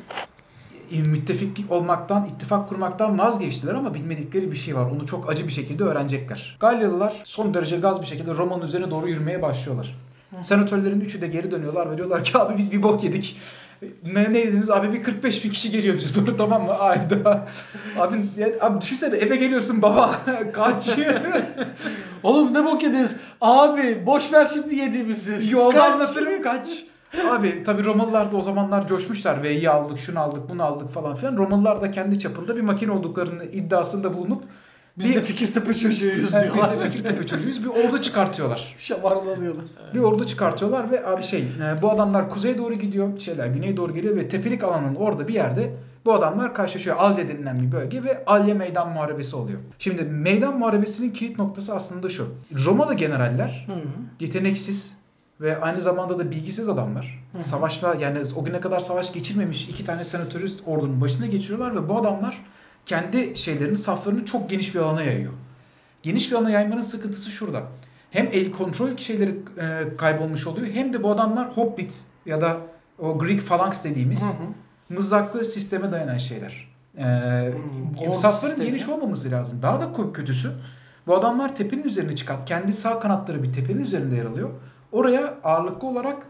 [0.93, 4.91] E, müttefik olmaktan, ittifak kurmaktan vazgeçtiler ama bilmedikleri bir şey var.
[4.91, 6.57] Onu çok acı bir şekilde öğrenecekler.
[6.61, 9.97] Galyalılar son derece gaz bir şekilde Roma'nın üzerine doğru yürümeye başlıyorlar.
[10.43, 13.37] Senatörlerin üçü de geri dönüyorlar ve diyorlar ki abi biz bir bok yedik.
[14.13, 14.71] Ne, ne dediniz?
[14.71, 16.73] Abi bir 45 bin kişi geliyor bize doğru tamam mı?
[16.73, 17.49] Ayda.
[17.99, 20.21] Abi, ya, abi düşünsene eve geliyorsun baba.
[20.53, 20.99] Kaç.
[22.23, 23.17] Oğlum ne bok yediniz?
[23.41, 25.53] Abi boş ver şimdi yediğimizi.
[25.53, 26.85] Yolda anlatırım kaç.
[27.31, 29.43] Abi tabii Romalılar da o zamanlar coşmuşlar.
[29.43, 31.37] V'yi aldık, şunu aldık, bunu aldık falan filan.
[31.37, 34.43] Romalılar da kendi çapında bir makine olduklarını iddiasında bulunup
[34.99, 36.81] Biz bir- de Fikirtepe çocuğuyuz Yani biz diyorlar.
[36.81, 37.65] de Fikirtepe çocuğuyuz.
[37.65, 38.75] Bir ordu çıkartıyorlar.
[38.79, 39.65] Şamarlanıyorlar.
[39.95, 43.19] Bir ordu çıkartıyorlar ve abi şey e, bu adamlar kuzeye doğru gidiyor.
[43.19, 45.71] Şeyler güneye doğru geliyor ve tepelik alanın orada bir yerde
[46.05, 46.97] bu adamlar karşılaşıyor.
[46.97, 49.59] Alye denilen bir bölge ve Alye meydan muharebesi oluyor.
[49.79, 52.29] Şimdi meydan muharebesinin kilit noktası aslında şu.
[52.67, 53.79] Romalı generaller Hı hı.
[54.21, 55.00] yeteneksiz
[55.41, 57.25] ve aynı zamanda da bilgisiz adamlar.
[57.37, 57.43] Hı.
[57.43, 61.99] Savaşma yani o güne kadar savaş geçirmemiş iki tane senatörü ordunun başına geçiriyorlar ve bu
[61.99, 62.45] adamlar
[62.87, 65.33] kendi şeylerini, saflarını çok geniş bir alana yayıyor.
[66.03, 67.63] Geniş bir alana yaymanın sıkıntısı şurada.
[68.11, 71.95] Hem el kontrol şeyleri e, kaybolmuş oluyor hem de bu adamlar hoplite
[72.27, 72.57] ya da
[72.99, 74.95] o Greek phalanx dediğimiz Hı hı.
[74.95, 76.71] mızraklı sisteme dayanan şeyler.
[76.99, 77.03] Ee,
[78.05, 79.59] Hmm, safların geniş olmaması lazım.
[79.63, 80.53] Daha da kö- kötüsü
[81.07, 84.51] bu adamlar tepenin üzerine çıkan kendi sağ kanatları bir tepenin üzerinde yer alıyor.
[84.93, 86.27] Oraya ağırlıklı olarak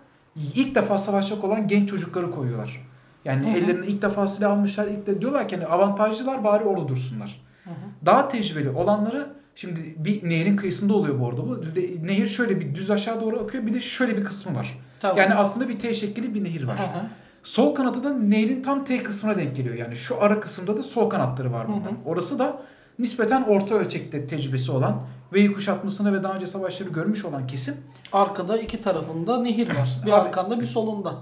[0.55, 2.87] ilk defa savaşacak olan genç çocukları koyuyorlar.
[3.25, 3.57] Yani Hı hı.
[3.57, 4.87] ellerine ilk defa silah almışlar.
[4.87, 7.43] İlk de diyorlar ki hani avantajlılar bari orada dursunlar.
[7.65, 7.75] Hı hı.
[8.07, 11.61] Daha tecrübeli olanları şimdi bir nehrin kıyısında oluyor bu arada bu.
[12.03, 14.79] Nehir şöyle bir düz aşağı doğru akıyor bir de şöyle bir kısmı var.
[15.01, 15.17] Tamam.
[15.19, 16.79] Yani aslında bir T şeklli bir nehir var.
[16.79, 17.03] Hı hı.
[17.43, 19.75] Sol kanatı da nehrin tam tek kısmına denk geliyor.
[19.75, 21.99] Yani şu ara kısımda da sol kanatları var bunların.
[22.05, 22.63] Orası da
[22.99, 27.77] nispeten orta ölçekte tecrübesi olan ve kuşatmasını ve daha önce savaşları görmüş olan kesim.
[28.13, 30.01] Arkada iki tarafında nehir var.
[30.07, 31.15] Bir Abi- arkanda bir solunda.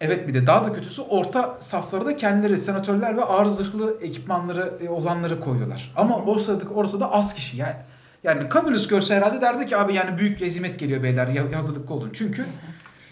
[0.00, 4.78] Evet bir de daha da kötüsü orta saflara da kendileri senatörler ve ağır zırhlı ekipmanları
[4.80, 5.92] e, olanları koyuyorlar.
[5.96, 7.56] Ama o sırada orası da az kişi.
[7.56, 7.76] Yani
[8.24, 12.10] yani Camillus görse herhalde derdi ki abi yani büyük hezimet geliyor beyler ya- hazırlıklı olun.
[12.12, 12.44] Çünkü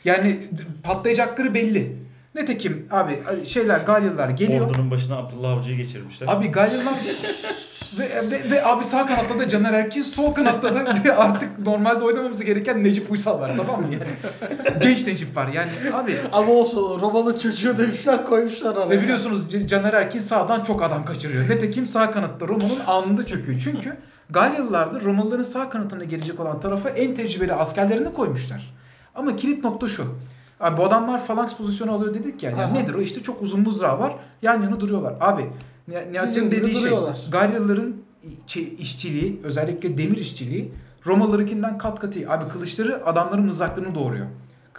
[0.05, 0.49] yani
[0.83, 2.03] patlayacakları belli.
[2.35, 4.67] Netekim abi şeyler Galyalılar geliyor.
[4.67, 6.29] Ordunun başına Abdullah Avcı'yı geçirmişler.
[6.29, 6.95] Abi Galyalılar
[7.99, 12.45] ve, ve, ve abi sağ kanatta da Caner Erkin, sol kanatta da artık normalde oynamamız
[12.45, 14.05] gereken Necip Uysal var tamam mı yani?
[14.81, 16.17] Genç Necip var yani abi.
[16.33, 18.91] Ama olsun Roma'nın çocuğu demişler koymuşlar araya.
[18.91, 21.45] Ve biliyorsunuz Caner Erkin sağdan çok adam kaçırıyor.
[21.45, 23.61] Nitekim sağ kanatta Roma'nın anında çöküyor.
[23.65, 23.97] Çünkü
[24.31, 28.75] Galyalılar da Romalıların sağ kanatına gelecek olan tarafa en tecrübeli askerlerini koymuşlar.
[29.15, 30.15] Ama kilit nokta şu.
[30.63, 32.51] Abi bu adamlar falanks pozisyonu alıyor dedik ya.
[32.51, 32.73] Yani Aha.
[32.73, 33.01] nedir o?
[33.01, 34.17] İşte çok uzun mızrağı var.
[34.43, 35.15] Yan yana duruyorlar.
[35.21, 35.43] Abi
[35.89, 36.93] Ni- Niyazi'nin gibi dediği şey.
[37.31, 37.97] Galyalıların
[38.79, 40.73] işçiliği, özellikle demir işçiliği
[41.07, 42.29] Romalılarınkinden kat kat iyi.
[42.29, 44.27] Abi kılıçları adamların mızraklarını doğuruyor.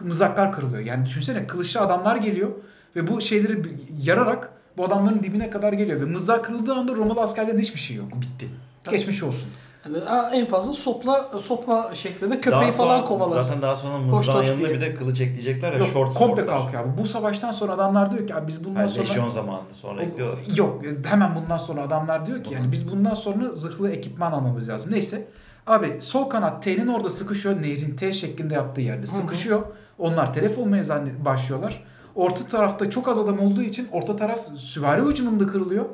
[0.02, 0.80] Mızraklar kırılıyor.
[0.86, 2.50] Yani düşünsene kılıçlı adamlar geliyor
[2.96, 3.62] ve bu şeyleri
[4.04, 6.02] yararak bu adamların dibine kadar geliyor.
[6.02, 8.08] Ve mızrak kırıldığı anda Romalı askerlerin hiçbir şey yok.
[8.22, 8.48] Bitti.
[8.92, 9.50] Geçmiş olsun.
[9.86, 13.44] Yani, en fazla sopla sopa şeklinde köpeği Daha falan kovalar.
[13.44, 14.70] Zaten daha sonra hoş yanına diye.
[14.70, 15.78] bir de kılıç ekleyecekler ya.
[15.78, 16.48] Yok, short komple swordlar.
[16.48, 16.98] kalkıyor abi.
[16.98, 19.08] Bu savaştan sonra adamlar diyor ki abi biz bundan Hayır, sonra...
[19.08, 20.44] lejyon zamanında sonra ekliyorlar.
[20.56, 24.92] Yok hemen bundan sonra adamlar diyor ki yani biz bundan sonra zırhlı ekipman almamız lazım.
[24.92, 25.28] Neyse
[25.68, 27.62] abi sol kanat T'nin orada sıkışıyor.
[27.62, 29.62] Nehrin T şeklinde yaptığı yerde sıkışıyor.
[30.00, 30.84] Onlar telef olmaya
[31.26, 31.84] başlıyorlar.
[32.16, 35.86] Orta tarafta çok az adam olduğu için orta taraf süvari ucunun kırılıyor.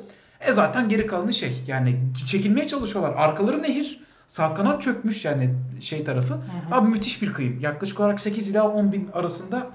[0.48, 3.14] E zaten geri kalanı şey yani çekilmeye çalışıyorlar.
[3.16, 4.00] Arkaları nehir.
[4.26, 6.38] Sağ kanat çökmüş yani şey tarafı.
[6.70, 7.60] Abi müthiş bir kıyım.
[7.60, 9.66] Yaklaşık olarak 8 ila 10 bin arasında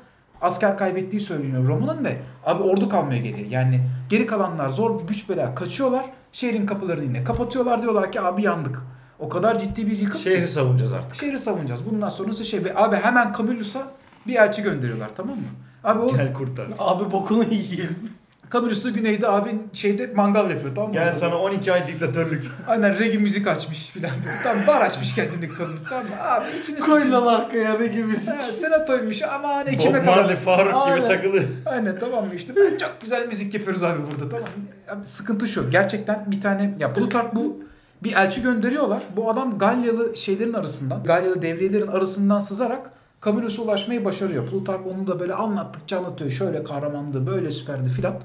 [0.41, 3.49] asker kaybettiği söyleniyor Roma'nın ve abi ordu kalmaya geliyor.
[3.49, 6.05] Yani geri kalanlar zor bir güç bela kaçıyorlar.
[6.33, 8.81] Şehrin kapılarını yine kapatıyorlar diyorlar ki abi yandık.
[9.19, 10.47] O kadar ciddi bir yıkım Şehri ki.
[10.47, 11.15] savunacağız artık.
[11.15, 11.85] Şehri savunacağız.
[11.91, 13.87] Bundan sonrası şey ve abi hemen Camillus'a
[14.27, 15.43] bir elçi gönderiyorlar tamam mı?
[15.83, 16.67] Abi o Gel kurtar.
[16.79, 18.09] Abi bokunu yiyelim.
[18.53, 20.93] Da güneyde abi şeyde mangal yapıyor tamam mı?
[20.93, 22.43] Gel sana 12 ay diktatörlük.
[22.67, 24.11] Aynen reggae müzik açmış filan.
[24.43, 26.09] Tamam bar açmış kendini Camillus tamam mı?
[26.23, 27.11] Abi içini Koy sıçın.
[27.11, 28.33] lan arkaya regi müzik.
[28.33, 30.17] Ha, senatoymuş aman Bob ekime kadar.
[30.17, 31.07] Marley Faruk gibi Aynen.
[31.07, 31.43] takılı.
[31.65, 34.63] Aynen tamam mı işte ben çok güzel müzik yapıyoruz abi burada tamam mı?
[34.91, 37.59] Abi, sıkıntı şu gerçekten bir tane ya Plutark bu
[38.03, 39.03] bir elçi gönderiyorlar.
[39.15, 42.91] Bu adam Galyalı şeylerin arasından, Galyalı devriyelerin arasından sızarak
[43.25, 44.49] Camillus'a ulaşmayı başarıyor.
[44.49, 46.31] Plutark onu da böyle anlattıkça anlatıyor.
[46.31, 48.15] Şöyle kahramandı, böyle süperdi filan.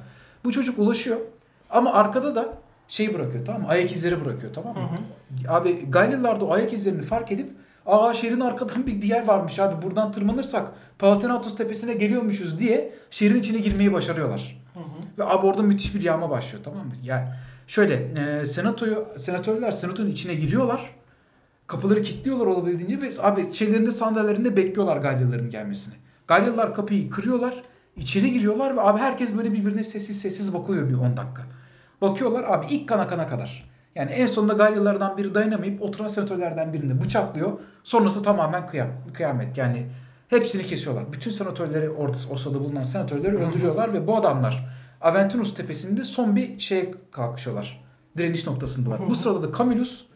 [0.45, 1.17] Bu çocuk ulaşıyor.
[1.71, 2.49] Ama arkada da
[2.89, 3.69] şey bırakıyor tamam mı?
[3.69, 4.83] Ayak izleri bırakıyor tamam mı?
[5.49, 7.51] Abi Galyalılar da o ayak izlerini fark edip
[7.87, 13.39] Aa şehrin arkadan bir, bir yer varmış abi buradan tırmanırsak Palatinatos tepesine geliyormuşuz diye şehrin
[13.39, 14.61] içine girmeyi başarıyorlar.
[15.19, 16.93] Ve abi orada müthiş bir yağma başlıyor tamam mı?
[17.03, 17.25] Yani
[17.67, 20.95] şöyle e, senatoyu senatörler senatonun içine giriyorlar.
[21.71, 25.95] Kapıları kilitliyorlar olabildiğince ve abi şeylerinde sandalyelerinde bekliyorlar Galyalıların gelmesini.
[26.27, 27.63] Galyalılar kapıyı kırıyorlar.
[27.97, 31.43] içeri giriyorlar ve abi herkes böyle birbirine sessiz sessiz bakıyor bir 10 dakika.
[32.01, 33.71] Bakıyorlar abi ilk kana kana kadar.
[33.95, 37.53] Yani en sonunda Galyalılardan biri dayanamayıp oturan senatörlerden birini bıçaklıyor.
[37.83, 39.59] Sonrası tamamen kıyam, kıyamet.
[39.59, 39.87] Yani
[40.29, 41.13] hepsini kesiyorlar.
[41.13, 44.69] Bütün senatörleri orada, ortada bulunan senatörleri öldürüyorlar ve bu adamlar
[45.01, 47.85] Aventinus tepesinde son bir şeye kalkışıyorlar.
[48.17, 49.09] Direniş noktasındalar.
[49.09, 50.10] Bu sırada da Camillus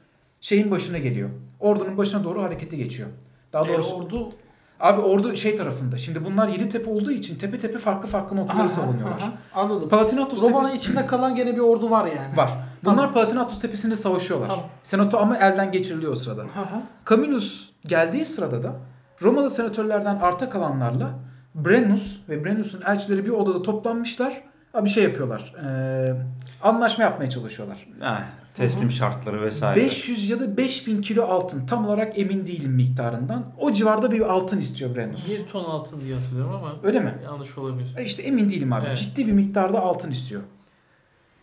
[0.44, 1.30] şeyin başına geliyor.
[1.60, 3.08] Ordunun başına doğru harekete geçiyor.
[3.52, 4.28] Daha E, doğrusu ordu
[4.80, 5.98] abi ordu şey tarafında.
[5.98, 9.18] Şimdi bunlar yedi tepe olduğu için tepe tepe farklı farklı noktaları Aha, savunuyorlar.
[9.18, 9.88] aha, Anladım.
[9.88, 12.36] Palatinatus Roma'nın tepesi içinde kalan gene bir ordu var yani.
[12.36, 12.50] var.
[12.84, 13.14] Bunlar Tamam.
[13.14, 14.46] Palatinatus tepesinde savaşıyorlar.
[14.48, 14.64] Tamam.
[14.84, 16.42] Senato ama elden geçiriliyor o sırada.
[16.42, 16.46] Hı.
[17.10, 18.72] Camillus geldiği sırada da
[19.22, 21.10] Romalı senatörlerden arta kalanlarla
[21.54, 24.42] Brennus ve Brennus'un elçileri bir odada toplanmışlar.
[24.82, 25.54] Bir şey yapıyorlar.
[25.66, 26.14] Ee,
[26.62, 27.86] anlaşma yapmaya çalışıyorlar.
[28.00, 28.22] Heh,
[28.54, 29.80] teslim şartları vesaire.
[29.80, 31.66] 500 ya da 5000 kilo altın.
[31.66, 33.44] Tam olarak emin değilim miktarından.
[33.58, 35.28] O civarda bir altın istiyor Brennus.
[35.30, 37.14] Bir ton altın diye hatırlıyorum ama Öyle mi?
[37.24, 37.94] yanlış olabilir.
[37.98, 38.86] E İşte emin değilim abi.
[38.88, 38.98] Evet.
[38.98, 40.42] Ciddi bir miktarda altın istiyor.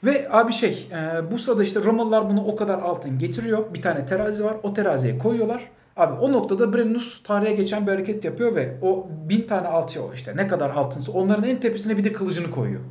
[0.04, 3.74] Ve abi şey e, bu sırada işte Romalılar bunu o kadar altın getiriyor.
[3.74, 4.54] Bir tane terazi var.
[4.64, 5.64] O teraziye koyuyorlar.
[5.98, 10.14] Abi o noktada Brennus tarihe geçen bir hareket yapıyor ve o bin tane alçı o
[10.14, 12.82] işte ne kadar altınsa onların en tepesine bir de kılıcını koyuyor.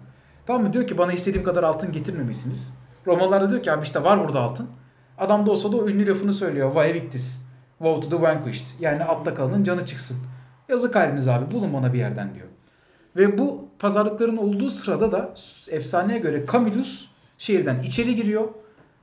[0.50, 0.72] Tamam mı?
[0.72, 2.74] Diyor ki bana istediğim kadar altın getirmemişsiniz.
[3.06, 4.68] Romalılar da diyor ki abi işte var burada altın.
[5.18, 6.74] Adam da olsa da o ünlü lafını söylüyor.
[6.74, 7.42] Vae victis.
[7.78, 8.66] Woe to the vanquished.
[8.80, 10.16] Yani altta kalanın canı çıksın.
[10.68, 12.46] Yazık haliniz abi bulun bana bir yerden diyor.
[13.16, 15.34] Ve bu pazarlıkların olduğu sırada da
[15.68, 17.08] efsaneye göre Camillus
[17.38, 18.48] şehirden içeri giriyor.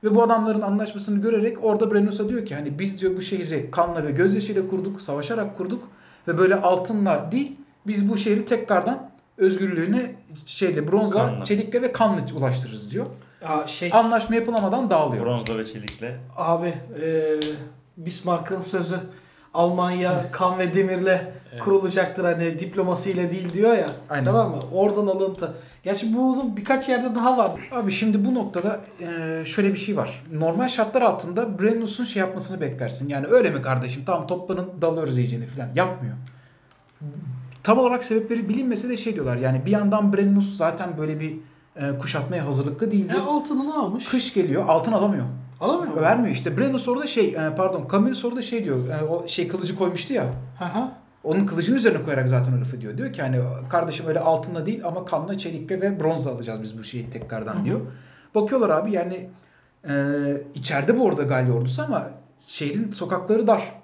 [0.04, 4.04] Ve bu adamların anlaşmasını görerek orada Brennus'a diyor ki hani biz diyor bu şehri kanla
[4.04, 5.88] ve gözyaşıyla kurduk, savaşarak kurduk.
[6.28, 7.56] Ve böyle altınla değil
[7.86, 9.07] biz bu şehri tekrardan
[9.38, 10.14] özgürlüğüne
[10.46, 11.44] şeyle bronzla, Kanla.
[11.44, 13.06] çelikle ve kanla ulaştırırız diyor.
[13.42, 15.24] Ya şey Anlaşma yapılamadan dağılıyor.
[15.24, 16.16] Bronzla ve çelikle.
[16.36, 17.34] abi e,
[17.96, 18.96] Bismarck'ın sözü
[19.54, 23.86] Almanya kan ve demirle kurulacaktır hani diplomasıyla değil diyor ya.
[24.10, 24.24] Aynen.
[24.24, 24.58] Tamam mı?
[24.72, 25.54] Oradan alıntı.
[25.82, 27.52] Gerçi bunun birkaç yerde daha var.
[27.72, 30.22] Abi şimdi bu noktada e, şöyle bir şey var.
[30.34, 33.08] Normal şartlar altında Brennus'un şey yapmasını beklersin.
[33.08, 34.02] Yani öyle mi kardeşim?
[34.06, 35.68] Tamam toplanın dalıyoruz iyicene falan.
[35.74, 36.16] Yapmıyor.
[37.68, 39.36] Tam olarak sebepleri bilinmese de şey diyorlar.
[39.36, 41.36] Yani bir yandan Brennus zaten böyle bir
[41.76, 43.12] e, kuşatmaya hazırlıklı değildi.
[43.16, 44.08] Ya altını ne almış?
[44.08, 45.26] Kış geliyor altın alamıyor.
[45.60, 46.00] Alamıyor mu?
[46.00, 46.58] Vermiyor işte.
[46.58, 48.88] Brennus orada şey e, pardon Camillus orada şey diyor.
[48.88, 50.24] e, o şey kılıcı koymuştu ya.
[50.58, 50.88] Hı hı.
[51.24, 52.98] Onun kılıcın üzerine koyarak zaten o lafı diyor.
[52.98, 56.84] Diyor ki hani kardeşim öyle altınla değil ama kanla, çelikle ve bronzla alacağız biz bu
[56.84, 57.80] şeyi tekrardan Hı diyor.
[58.34, 59.28] Bakıyorlar abi yani
[59.88, 59.94] e,
[60.54, 62.10] içeride bu arada Galya ordusu ama
[62.46, 63.74] şehrin sokakları dar.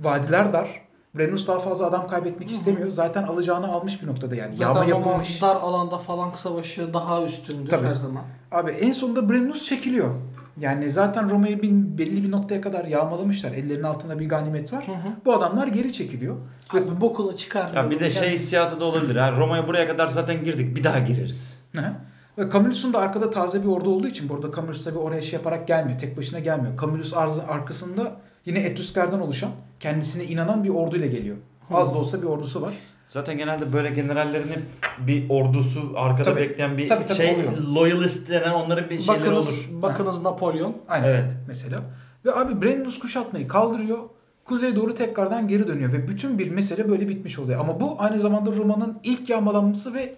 [0.00, 0.83] Vadiler dar.
[1.14, 2.90] Brennus daha fazla adam kaybetmek istemiyor.
[2.90, 4.56] Zaten alacağını almış bir noktada yani.
[4.56, 5.42] Zaten Yağma yapılmış.
[5.42, 7.86] dar alanda falank savaşı daha üstündür Tabii.
[7.86, 8.22] her zaman.
[8.52, 10.14] Abi en sonunda Brennus çekiliyor.
[10.60, 13.52] Yani zaten Roma'yı bir, belli bir noktaya kadar yağmalamışlar.
[13.52, 14.86] Ellerinin altında bir ganimet var.
[14.88, 15.12] Hı hı.
[15.24, 16.36] Bu adamlar geri çekiliyor.
[16.70, 17.84] Abi bokunu çıkarmıyor.
[17.84, 19.16] Ya bir de şey hissiyatı da olabilir.
[19.16, 20.76] Ha, Roma'ya buraya kadar zaten girdik.
[20.76, 21.58] Bir daha gireriz.
[21.74, 21.92] Hı hı.
[22.38, 25.68] Ve Camillus'un da arkada taze bir ordu olduğu için burada Camillus tabi oraya şey yaparak
[25.68, 25.98] gelmiyor.
[25.98, 26.80] Tek başına gelmiyor.
[26.80, 28.12] Camillus arzı- arkasında
[28.46, 31.36] yine Etrusker'den oluşan kendisine inanan bir orduyla geliyor.
[31.70, 32.74] Az da olsa bir ordusu var.
[33.08, 34.62] Zaten genelde böyle generallerin hep
[35.06, 36.40] bir ordusu arkada Tabii.
[36.40, 37.52] bekleyen bir Tabii, tabii, şey oluyor.
[37.74, 39.82] loyalist denen onların bir şeyleri Bakınız, olur.
[39.82, 40.76] bakınız Napolyon.
[40.88, 41.32] Aynen Evet.
[41.48, 41.80] mesela.
[42.24, 43.98] Ve abi Brennus kuşatmayı kaldırıyor.
[44.44, 47.60] Kuzeye doğru tekrardan geri dönüyor ve bütün bir mesele böyle bitmiş oluyor.
[47.60, 50.14] Ama bu aynı zamanda Roma'nın ilk yağmalanması ve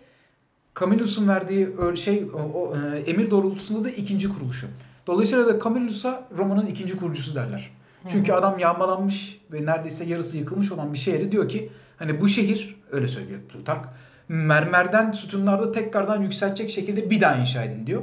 [0.81, 4.67] Camillus'un verdiği şey o, o, e, emir doğrultusunda da ikinci kuruluşu.
[5.07, 7.71] Dolayısıyla da Camillus'a Roma'nın ikinci kurucusu derler.
[8.11, 12.77] Çünkü adam yağmalanmış ve neredeyse yarısı yıkılmış olan bir şehri diyor ki hani bu şehir
[12.93, 13.89] öyle söylüyor Plutark
[14.29, 18.03] mermerden sütunlarda tekrardan yükseltecek şekilde bir daha inşa edin diyor.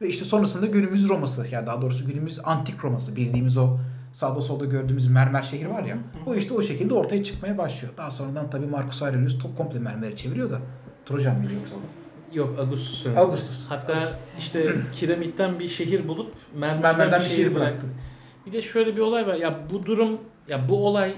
[0.00, 3.78] Ve işte sonrasında günümüz Roma'sı yani daha doğrusu günümüz antik Roma'sı bildiğimiz o
[4.12, 7.94] sağda solda gördüğümüz mermer şehir var ya o işte o şekilde ortaya çıkmaya başlıyor.
[7.96, 10.58] Daha sonradan tabii Marcus Aurelius top komple mermeri çeviriyor da
[11.06, 11.74] Trojan mıydı yoksa?
[12.32, 13.18] Yok Augustus öyle.
[13.18, 13.64] Augustus.
[13.68, 17.82] Hatta işte kiramitten bir şehir bulup mermerden, Mermerden bir bir şehir şehir bıraktı.
[17.82, 18.00] bıraktı.
[18.46, 19.34] Bir de şöyle bir olay var.
[19.34, 21.14] Ya bu durum ya bu olay e,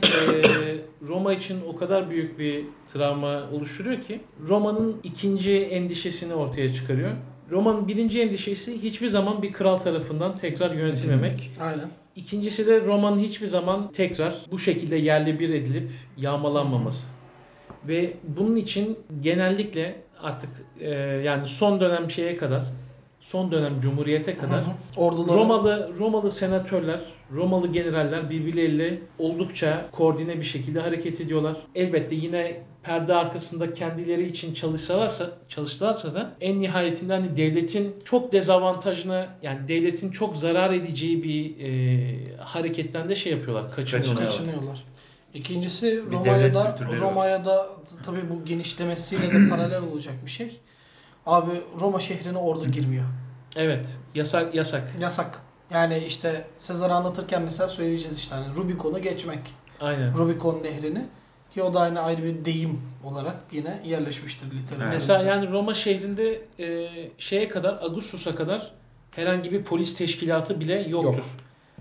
[1.09, 7.11] Roma için o kadar büyük bir travma oluşturuyor ki Roma'nın ikinci endişesini ortaya çıkarıyor.
[7.51, 11.51] Roma'nın birinci endişesi hiçbir zaman bir kral tarafından tekrar yönetilmemek.
[11.61, 11.91] Aynen.
[12.17, 17.07] İkincisi de Roma'nın hiçbir zaman tekrar bu şekilde yerle bir edilip yağmalanmaması.
[17.89, 20.91] Ve bunun için genellikle artık e,
[21.25, 22.65] yani son dönem şeye kadar,
[23.27, 24.65] son dönem cumhuriyete kadar
[24.97, 25.39] Orduları.
[25.39, 27.01] Romalı Romalı senatörler,
[27.33, 31.57] Romalı generaller birbirleriyle oldukça koordine bir şekilde hareket ediyorlar.
[31.75, 39.29] Elbette yine perde arkasında kendileri için çalışsalarsa çalıştılarsa da en nihayetinde hani devletin çok dezavantajına
[39.43, 44.17] yani devletin çok zarar edeceği bir e, hareketten de şey yapıyorlar, kaçınıyorlar.
[44.17, 44.33] Kaçınıyor.
[44.33, 44.85] kaçınıyorlar.
[45.35, 47.67] İkincisi Bir Roma'ya devlet da kültürleri Roma'ya da
[48.05, 50.61] tabii bu genişlemesiyle de paralel olacak bir şey.
[51.27, 53.05] Abi Roma şehrine ordu girmiyor.
[53.57, 54.83] Evet, yasak yasak.
[55.01, 55.41] Yasak.
[55.71, 59.41] Yani işte Sezar'ı anlatırken mesela söyleyeceğiz işte hani Rubikon'u geçmek.
[59.81, 60.15] Aynen.
[60.15, 61.05] Rubikon nehrini.
[61.55, 64.89] Ki o da aynı ayrı bir deyim olarak yine yerleşmiştir literatürümüze.
[64.97, 68.73] Mesela yani Roma şehrinde e, şeye kadar Augustus'a kadar
[69.17, 71.15] herhangi bir polis teşkilatı bile yoktur.
[71.15, 71.25] Yok.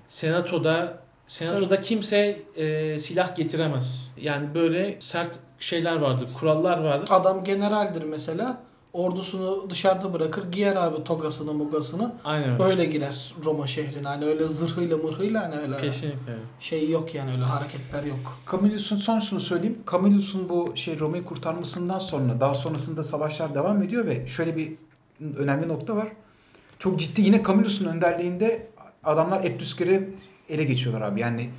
[0.08, 4.12] Senatoda senatoda kimse e, silah getiremez.
[4.22, 7.10] Yani böyle sert şeyler vardır, kurallar vardır.
[7.12, 8.58] Adam generaldir mesela.
[8.96, 10.52] Ordusunu dışarıda bırakır.
[10.52, 12.16] Giyer abi togasını mugasını.
[12.24, 12.64] Aynen öyle.
[12.64, 14.08] Öyle girer Roma şehrine.
[14.08, 16.32] Hani öyle zırhıyla mırhıyla hani öyle Kesinlikle.
[16.32, 16.42] öyle.
[16.60, 18.38] şey yok yani öyle hareketler yok.
[18.52, 19.78] Camillus'un son şunu söyleyeyim.
[19.92, 24.74] Camillus'un bu şey Roma'yı kurtarmasından sonra daha sonrasında savaşlar devam ediyor ve şöyle bir
[25.38, 26.08] önemli nokta var.
[26.80, 28.68] Çok ciddi yine Camillus'un önderliğinde
[29.04, 30.16] adamlar Etrusker'i
[30.50, 31.22] ele geçiyorlar abi.
[31.22, 31.50] Yani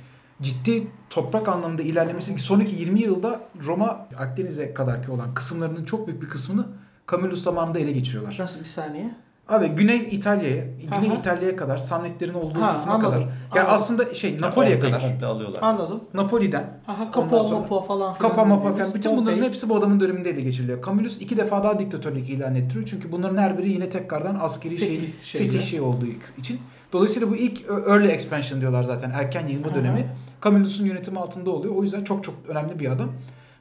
[0.41, 6.29] ciddi toprak anlamında ilerlemesi sonraki 20 yılda Roma Akdeniz'e kadarki olan kısımlarının çok büyük bir
[6.29, 6.65] kısmını
[7.11, 8.35] Camillus zamanında ele geçiriyorlar.
[8.39, 9.11] Nasıl bir saniye?
[9.49, 10.63] Abi Güney İtalya'ya,
[10.95, 11.19] Güney Aha.
[11.19, 13.21] İtalya'ya kadar Samnitlerin olduğu Ha, kısma anladım, kadar.
[13.21, 13.67] Ya anladım.
[13.69, 15.01] aslında şey Napoli'ye kadar.
[15.01, 15.59] komple alıyorlar.
[15.61, 16.03] Anladım.
[16.13, 18.29] Napoli'den Aha Kapo sonra- Mapo falan filan.
[18.29, 18.93] Kapa mapa dediğimiz falan.
[18.95, 20.85] Bütün bunların hepsi bu adamın döneminde ele geçiriliyor.
[20.85, 22.85] Camillus iki defa daha diktatörlük ilan ettiriyor.
[22.87, 25.45] Çünkü bunların her biri yine tekrardan askeri şey, Fetih şeyle.
[25.45, 26.05] fetih şey olduğu
[26.37, 26.59] için.
[26.93, 29.09] Dolayısıyla bu ilk early expansion diyorlar zaten.
[29.09, 29.75] Erken yayılma hı.
[29.75, 30.07] dönemi.
[30.43, 31.75] Camillus'un yönetimi altında oluyor.
[31.75, 33.09] O yüzden çok çok önemli bir adam.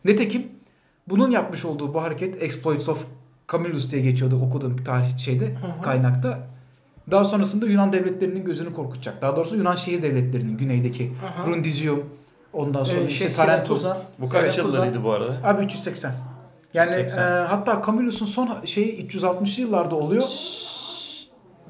[0.05, 0.47] Nitekim
[1.09, 3.07] bunun yapmış olduğu bu hareket Exploits of
[3.53, 5.83] Camillus diye geçiyordu okuduğum tarih şeyde hı.
[5.83, 6.39] kaynakta.
[7.11, 9.23] Daha sonrasında Yunan devletlerinin gözünü korkutacak.
[9.23, 11.13] Daha doğrusu Yunan şehir devletlerinin güneydeki.
[11.47, 12.05] Brundizium
[12.53, 13.81] ondan sonra Ee, işte şey, Tarentum.
[14.19, 15.37] Bu kaç yıllarıydı bu arada?
[15.45, 16.13] Abi 380.
[16.75, 17.23] Yani 80.
[17.23, 20.25] e, hatta Camillus'un son şeyi 360'lı yıllarda oluyor.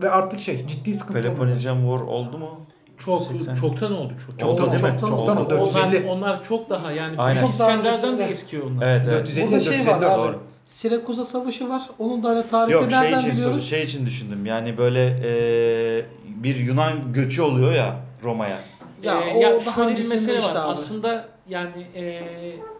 [0.02, 1.34] Ve artık şey ciddi sıkıntı oluyor.
[1.34, 2.60] Peloponnesian War oldu mu?
[2.98, 3.56] Çok 80.
[3.56, 4.38] çoktan oldu çok.
[4.38, 4.78] Çoktan, Oldu değil mi?
[4.78, 5.54] çoktan, Çok çoktan oldu.
[5.54, 5.54] oldu.
[5.54, 6.08] Onlar, 450.
[6.08, 7.40] onlar çok daha yani Aynen.
[7.40, 8.86] Çok daha İskender'den de eski onlar.
[8.86, 9.20] Evet evet.
[9.20, 10.22] 450 Burada şey var 454 abi.
[10.22, 10.40] doğru.
[10.68, 11.82] Sirakuza Savaşı var.
[11.98, 13.70] Onun da hani tarihi Yok şey nereden için biliyoruz?
[13.70, 14.46] şey için düşündüm.
[14.46, 18.58] Yani böyle e, bir Yunan göçü oluyor ya Roma'ya.
[19.02, 20.64] Ya Ee, o ya daha şöyle bir mesele işte var.
[20.64, 20.72] abi.
[20.72, 22.22] Aslında yani e,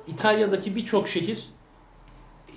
[0.09, 1.39] İtalya'daki birçok şehir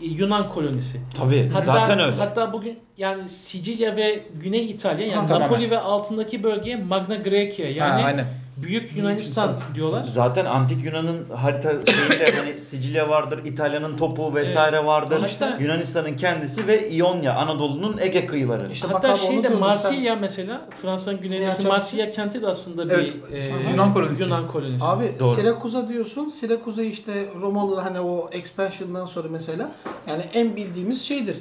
[0.01, 1.01] e, Yunan kolonisi.
[1.17, 2.15] Tabii Hatta, zaten öyle.
[2.15, 5.47] Hatta bugün yani Sicilya ve Güney İtalya yani Ha, tamamen.
[5.49, 8.25] Napoli ve altındaki bölgeye Magna Graecia yani ha, aynen.
[8.61, 10.05] Büyük Yunanistan diyorlar.
[10.07, 15.21] Zaten antik Yunan'ın harita şeyinde hani Sicilya vardır, İtalya'nın topu vesaire vardır.
[15.21, 18.71] Hatta- Yunanistan'ın kendisi ve İonya, Anadolu'nun Ege kıyıları.
[18.71, 21.67] İşte Hatta şeyde Marsilya mesela Fransa'nın Ne güneyindeki?
[21.67, 24.23] Marsilya kenti de aslında bir Evet, e, Yunan kolonisi.
[24.23, 24.85] Yunan kolonisi.
[24.85, 25.35] Abi Doğru.
[25.35, 26.29] Sirakuza diyorsun.
[26.29, 29.71] Sirakuza işte Romalı hani o expansion'dan sonra mesela
[30.07, 31.37] yani en bildiğimiz şeydir.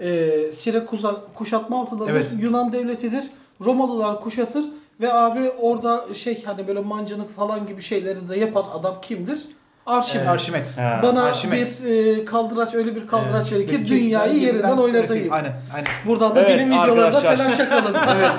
[0.00, 2.10] Ee, Sirakuza kuşatma altındadır.
[2.10, 2.34] Evet.
[2.40, 3.24] Yunan devletidir.
[3.60, 4.64] Romalılar kuşatır
[5.02, 9.38] ve abi orada şey hani böyle mancınık falan gibi şeyleri de yapan adam kimdir?
[9.86, 10.28] Arşimet.
[10.28, 10.78] Arşimet.
[10.78, 11.00] Ha.
[11.02, 11.82] Bana Arşimet.
[11.84, 15.32] bir e, kaldıraç öyle bir kaldıraç verin ki dünyayı yerinden oynatayım.
[15.32, 15.88] Aynen, aynen.
[16.06, 17.36] Buradan da Evet, bilim videolarına arkadaşlar.
[17.36, 17.94] selam çakalım.
[18.16, 18.38] evet.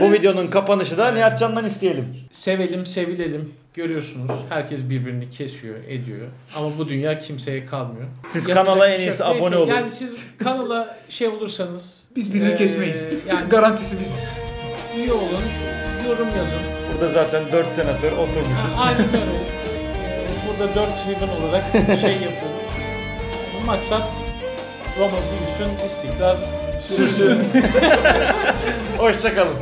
[0.00, 2.06] Bu videonun kapanışı da Nihat Can'dan isteyelim.
[2.32, 3.54] Sevelim, sevilelim.
[3.74, 6.28] Görüyorsunuz herkes birbirini kesiyor, ediyor.
[6.56, 8.06] Ama bu dünya kimseye kalmıyor.
[8.28, 9.30] Siz Yapacak kanala bir en şey iyisi yok.
[9.32, 9.70] Neyse, abone olun.
[9.70, 13.08] Yani siz kanala şey olursanız Biz birini Ee, kesmeyiz.
[13.28, 14.28] yani- Garantisi biziz.
[14.98, 15.42] Üye olun,
[16.08, 16.58] yorum yazın.
[16.92, 18.74] Burada zaten 4 senatör oturmuşuz.
[18.80, 19.44] Aynen öyle.
[20.04, 21.64] Ee, Burada 4 Ribbon olarak
[22.00, 22.64] şey yapıyoruz.
[23.66, 24.08] Maksat
[24.98, 26.36] Roma büyüsün, istikrar
[26.78, 27.38] sürsün.
[28.98, 29.54] Hoşçakalın.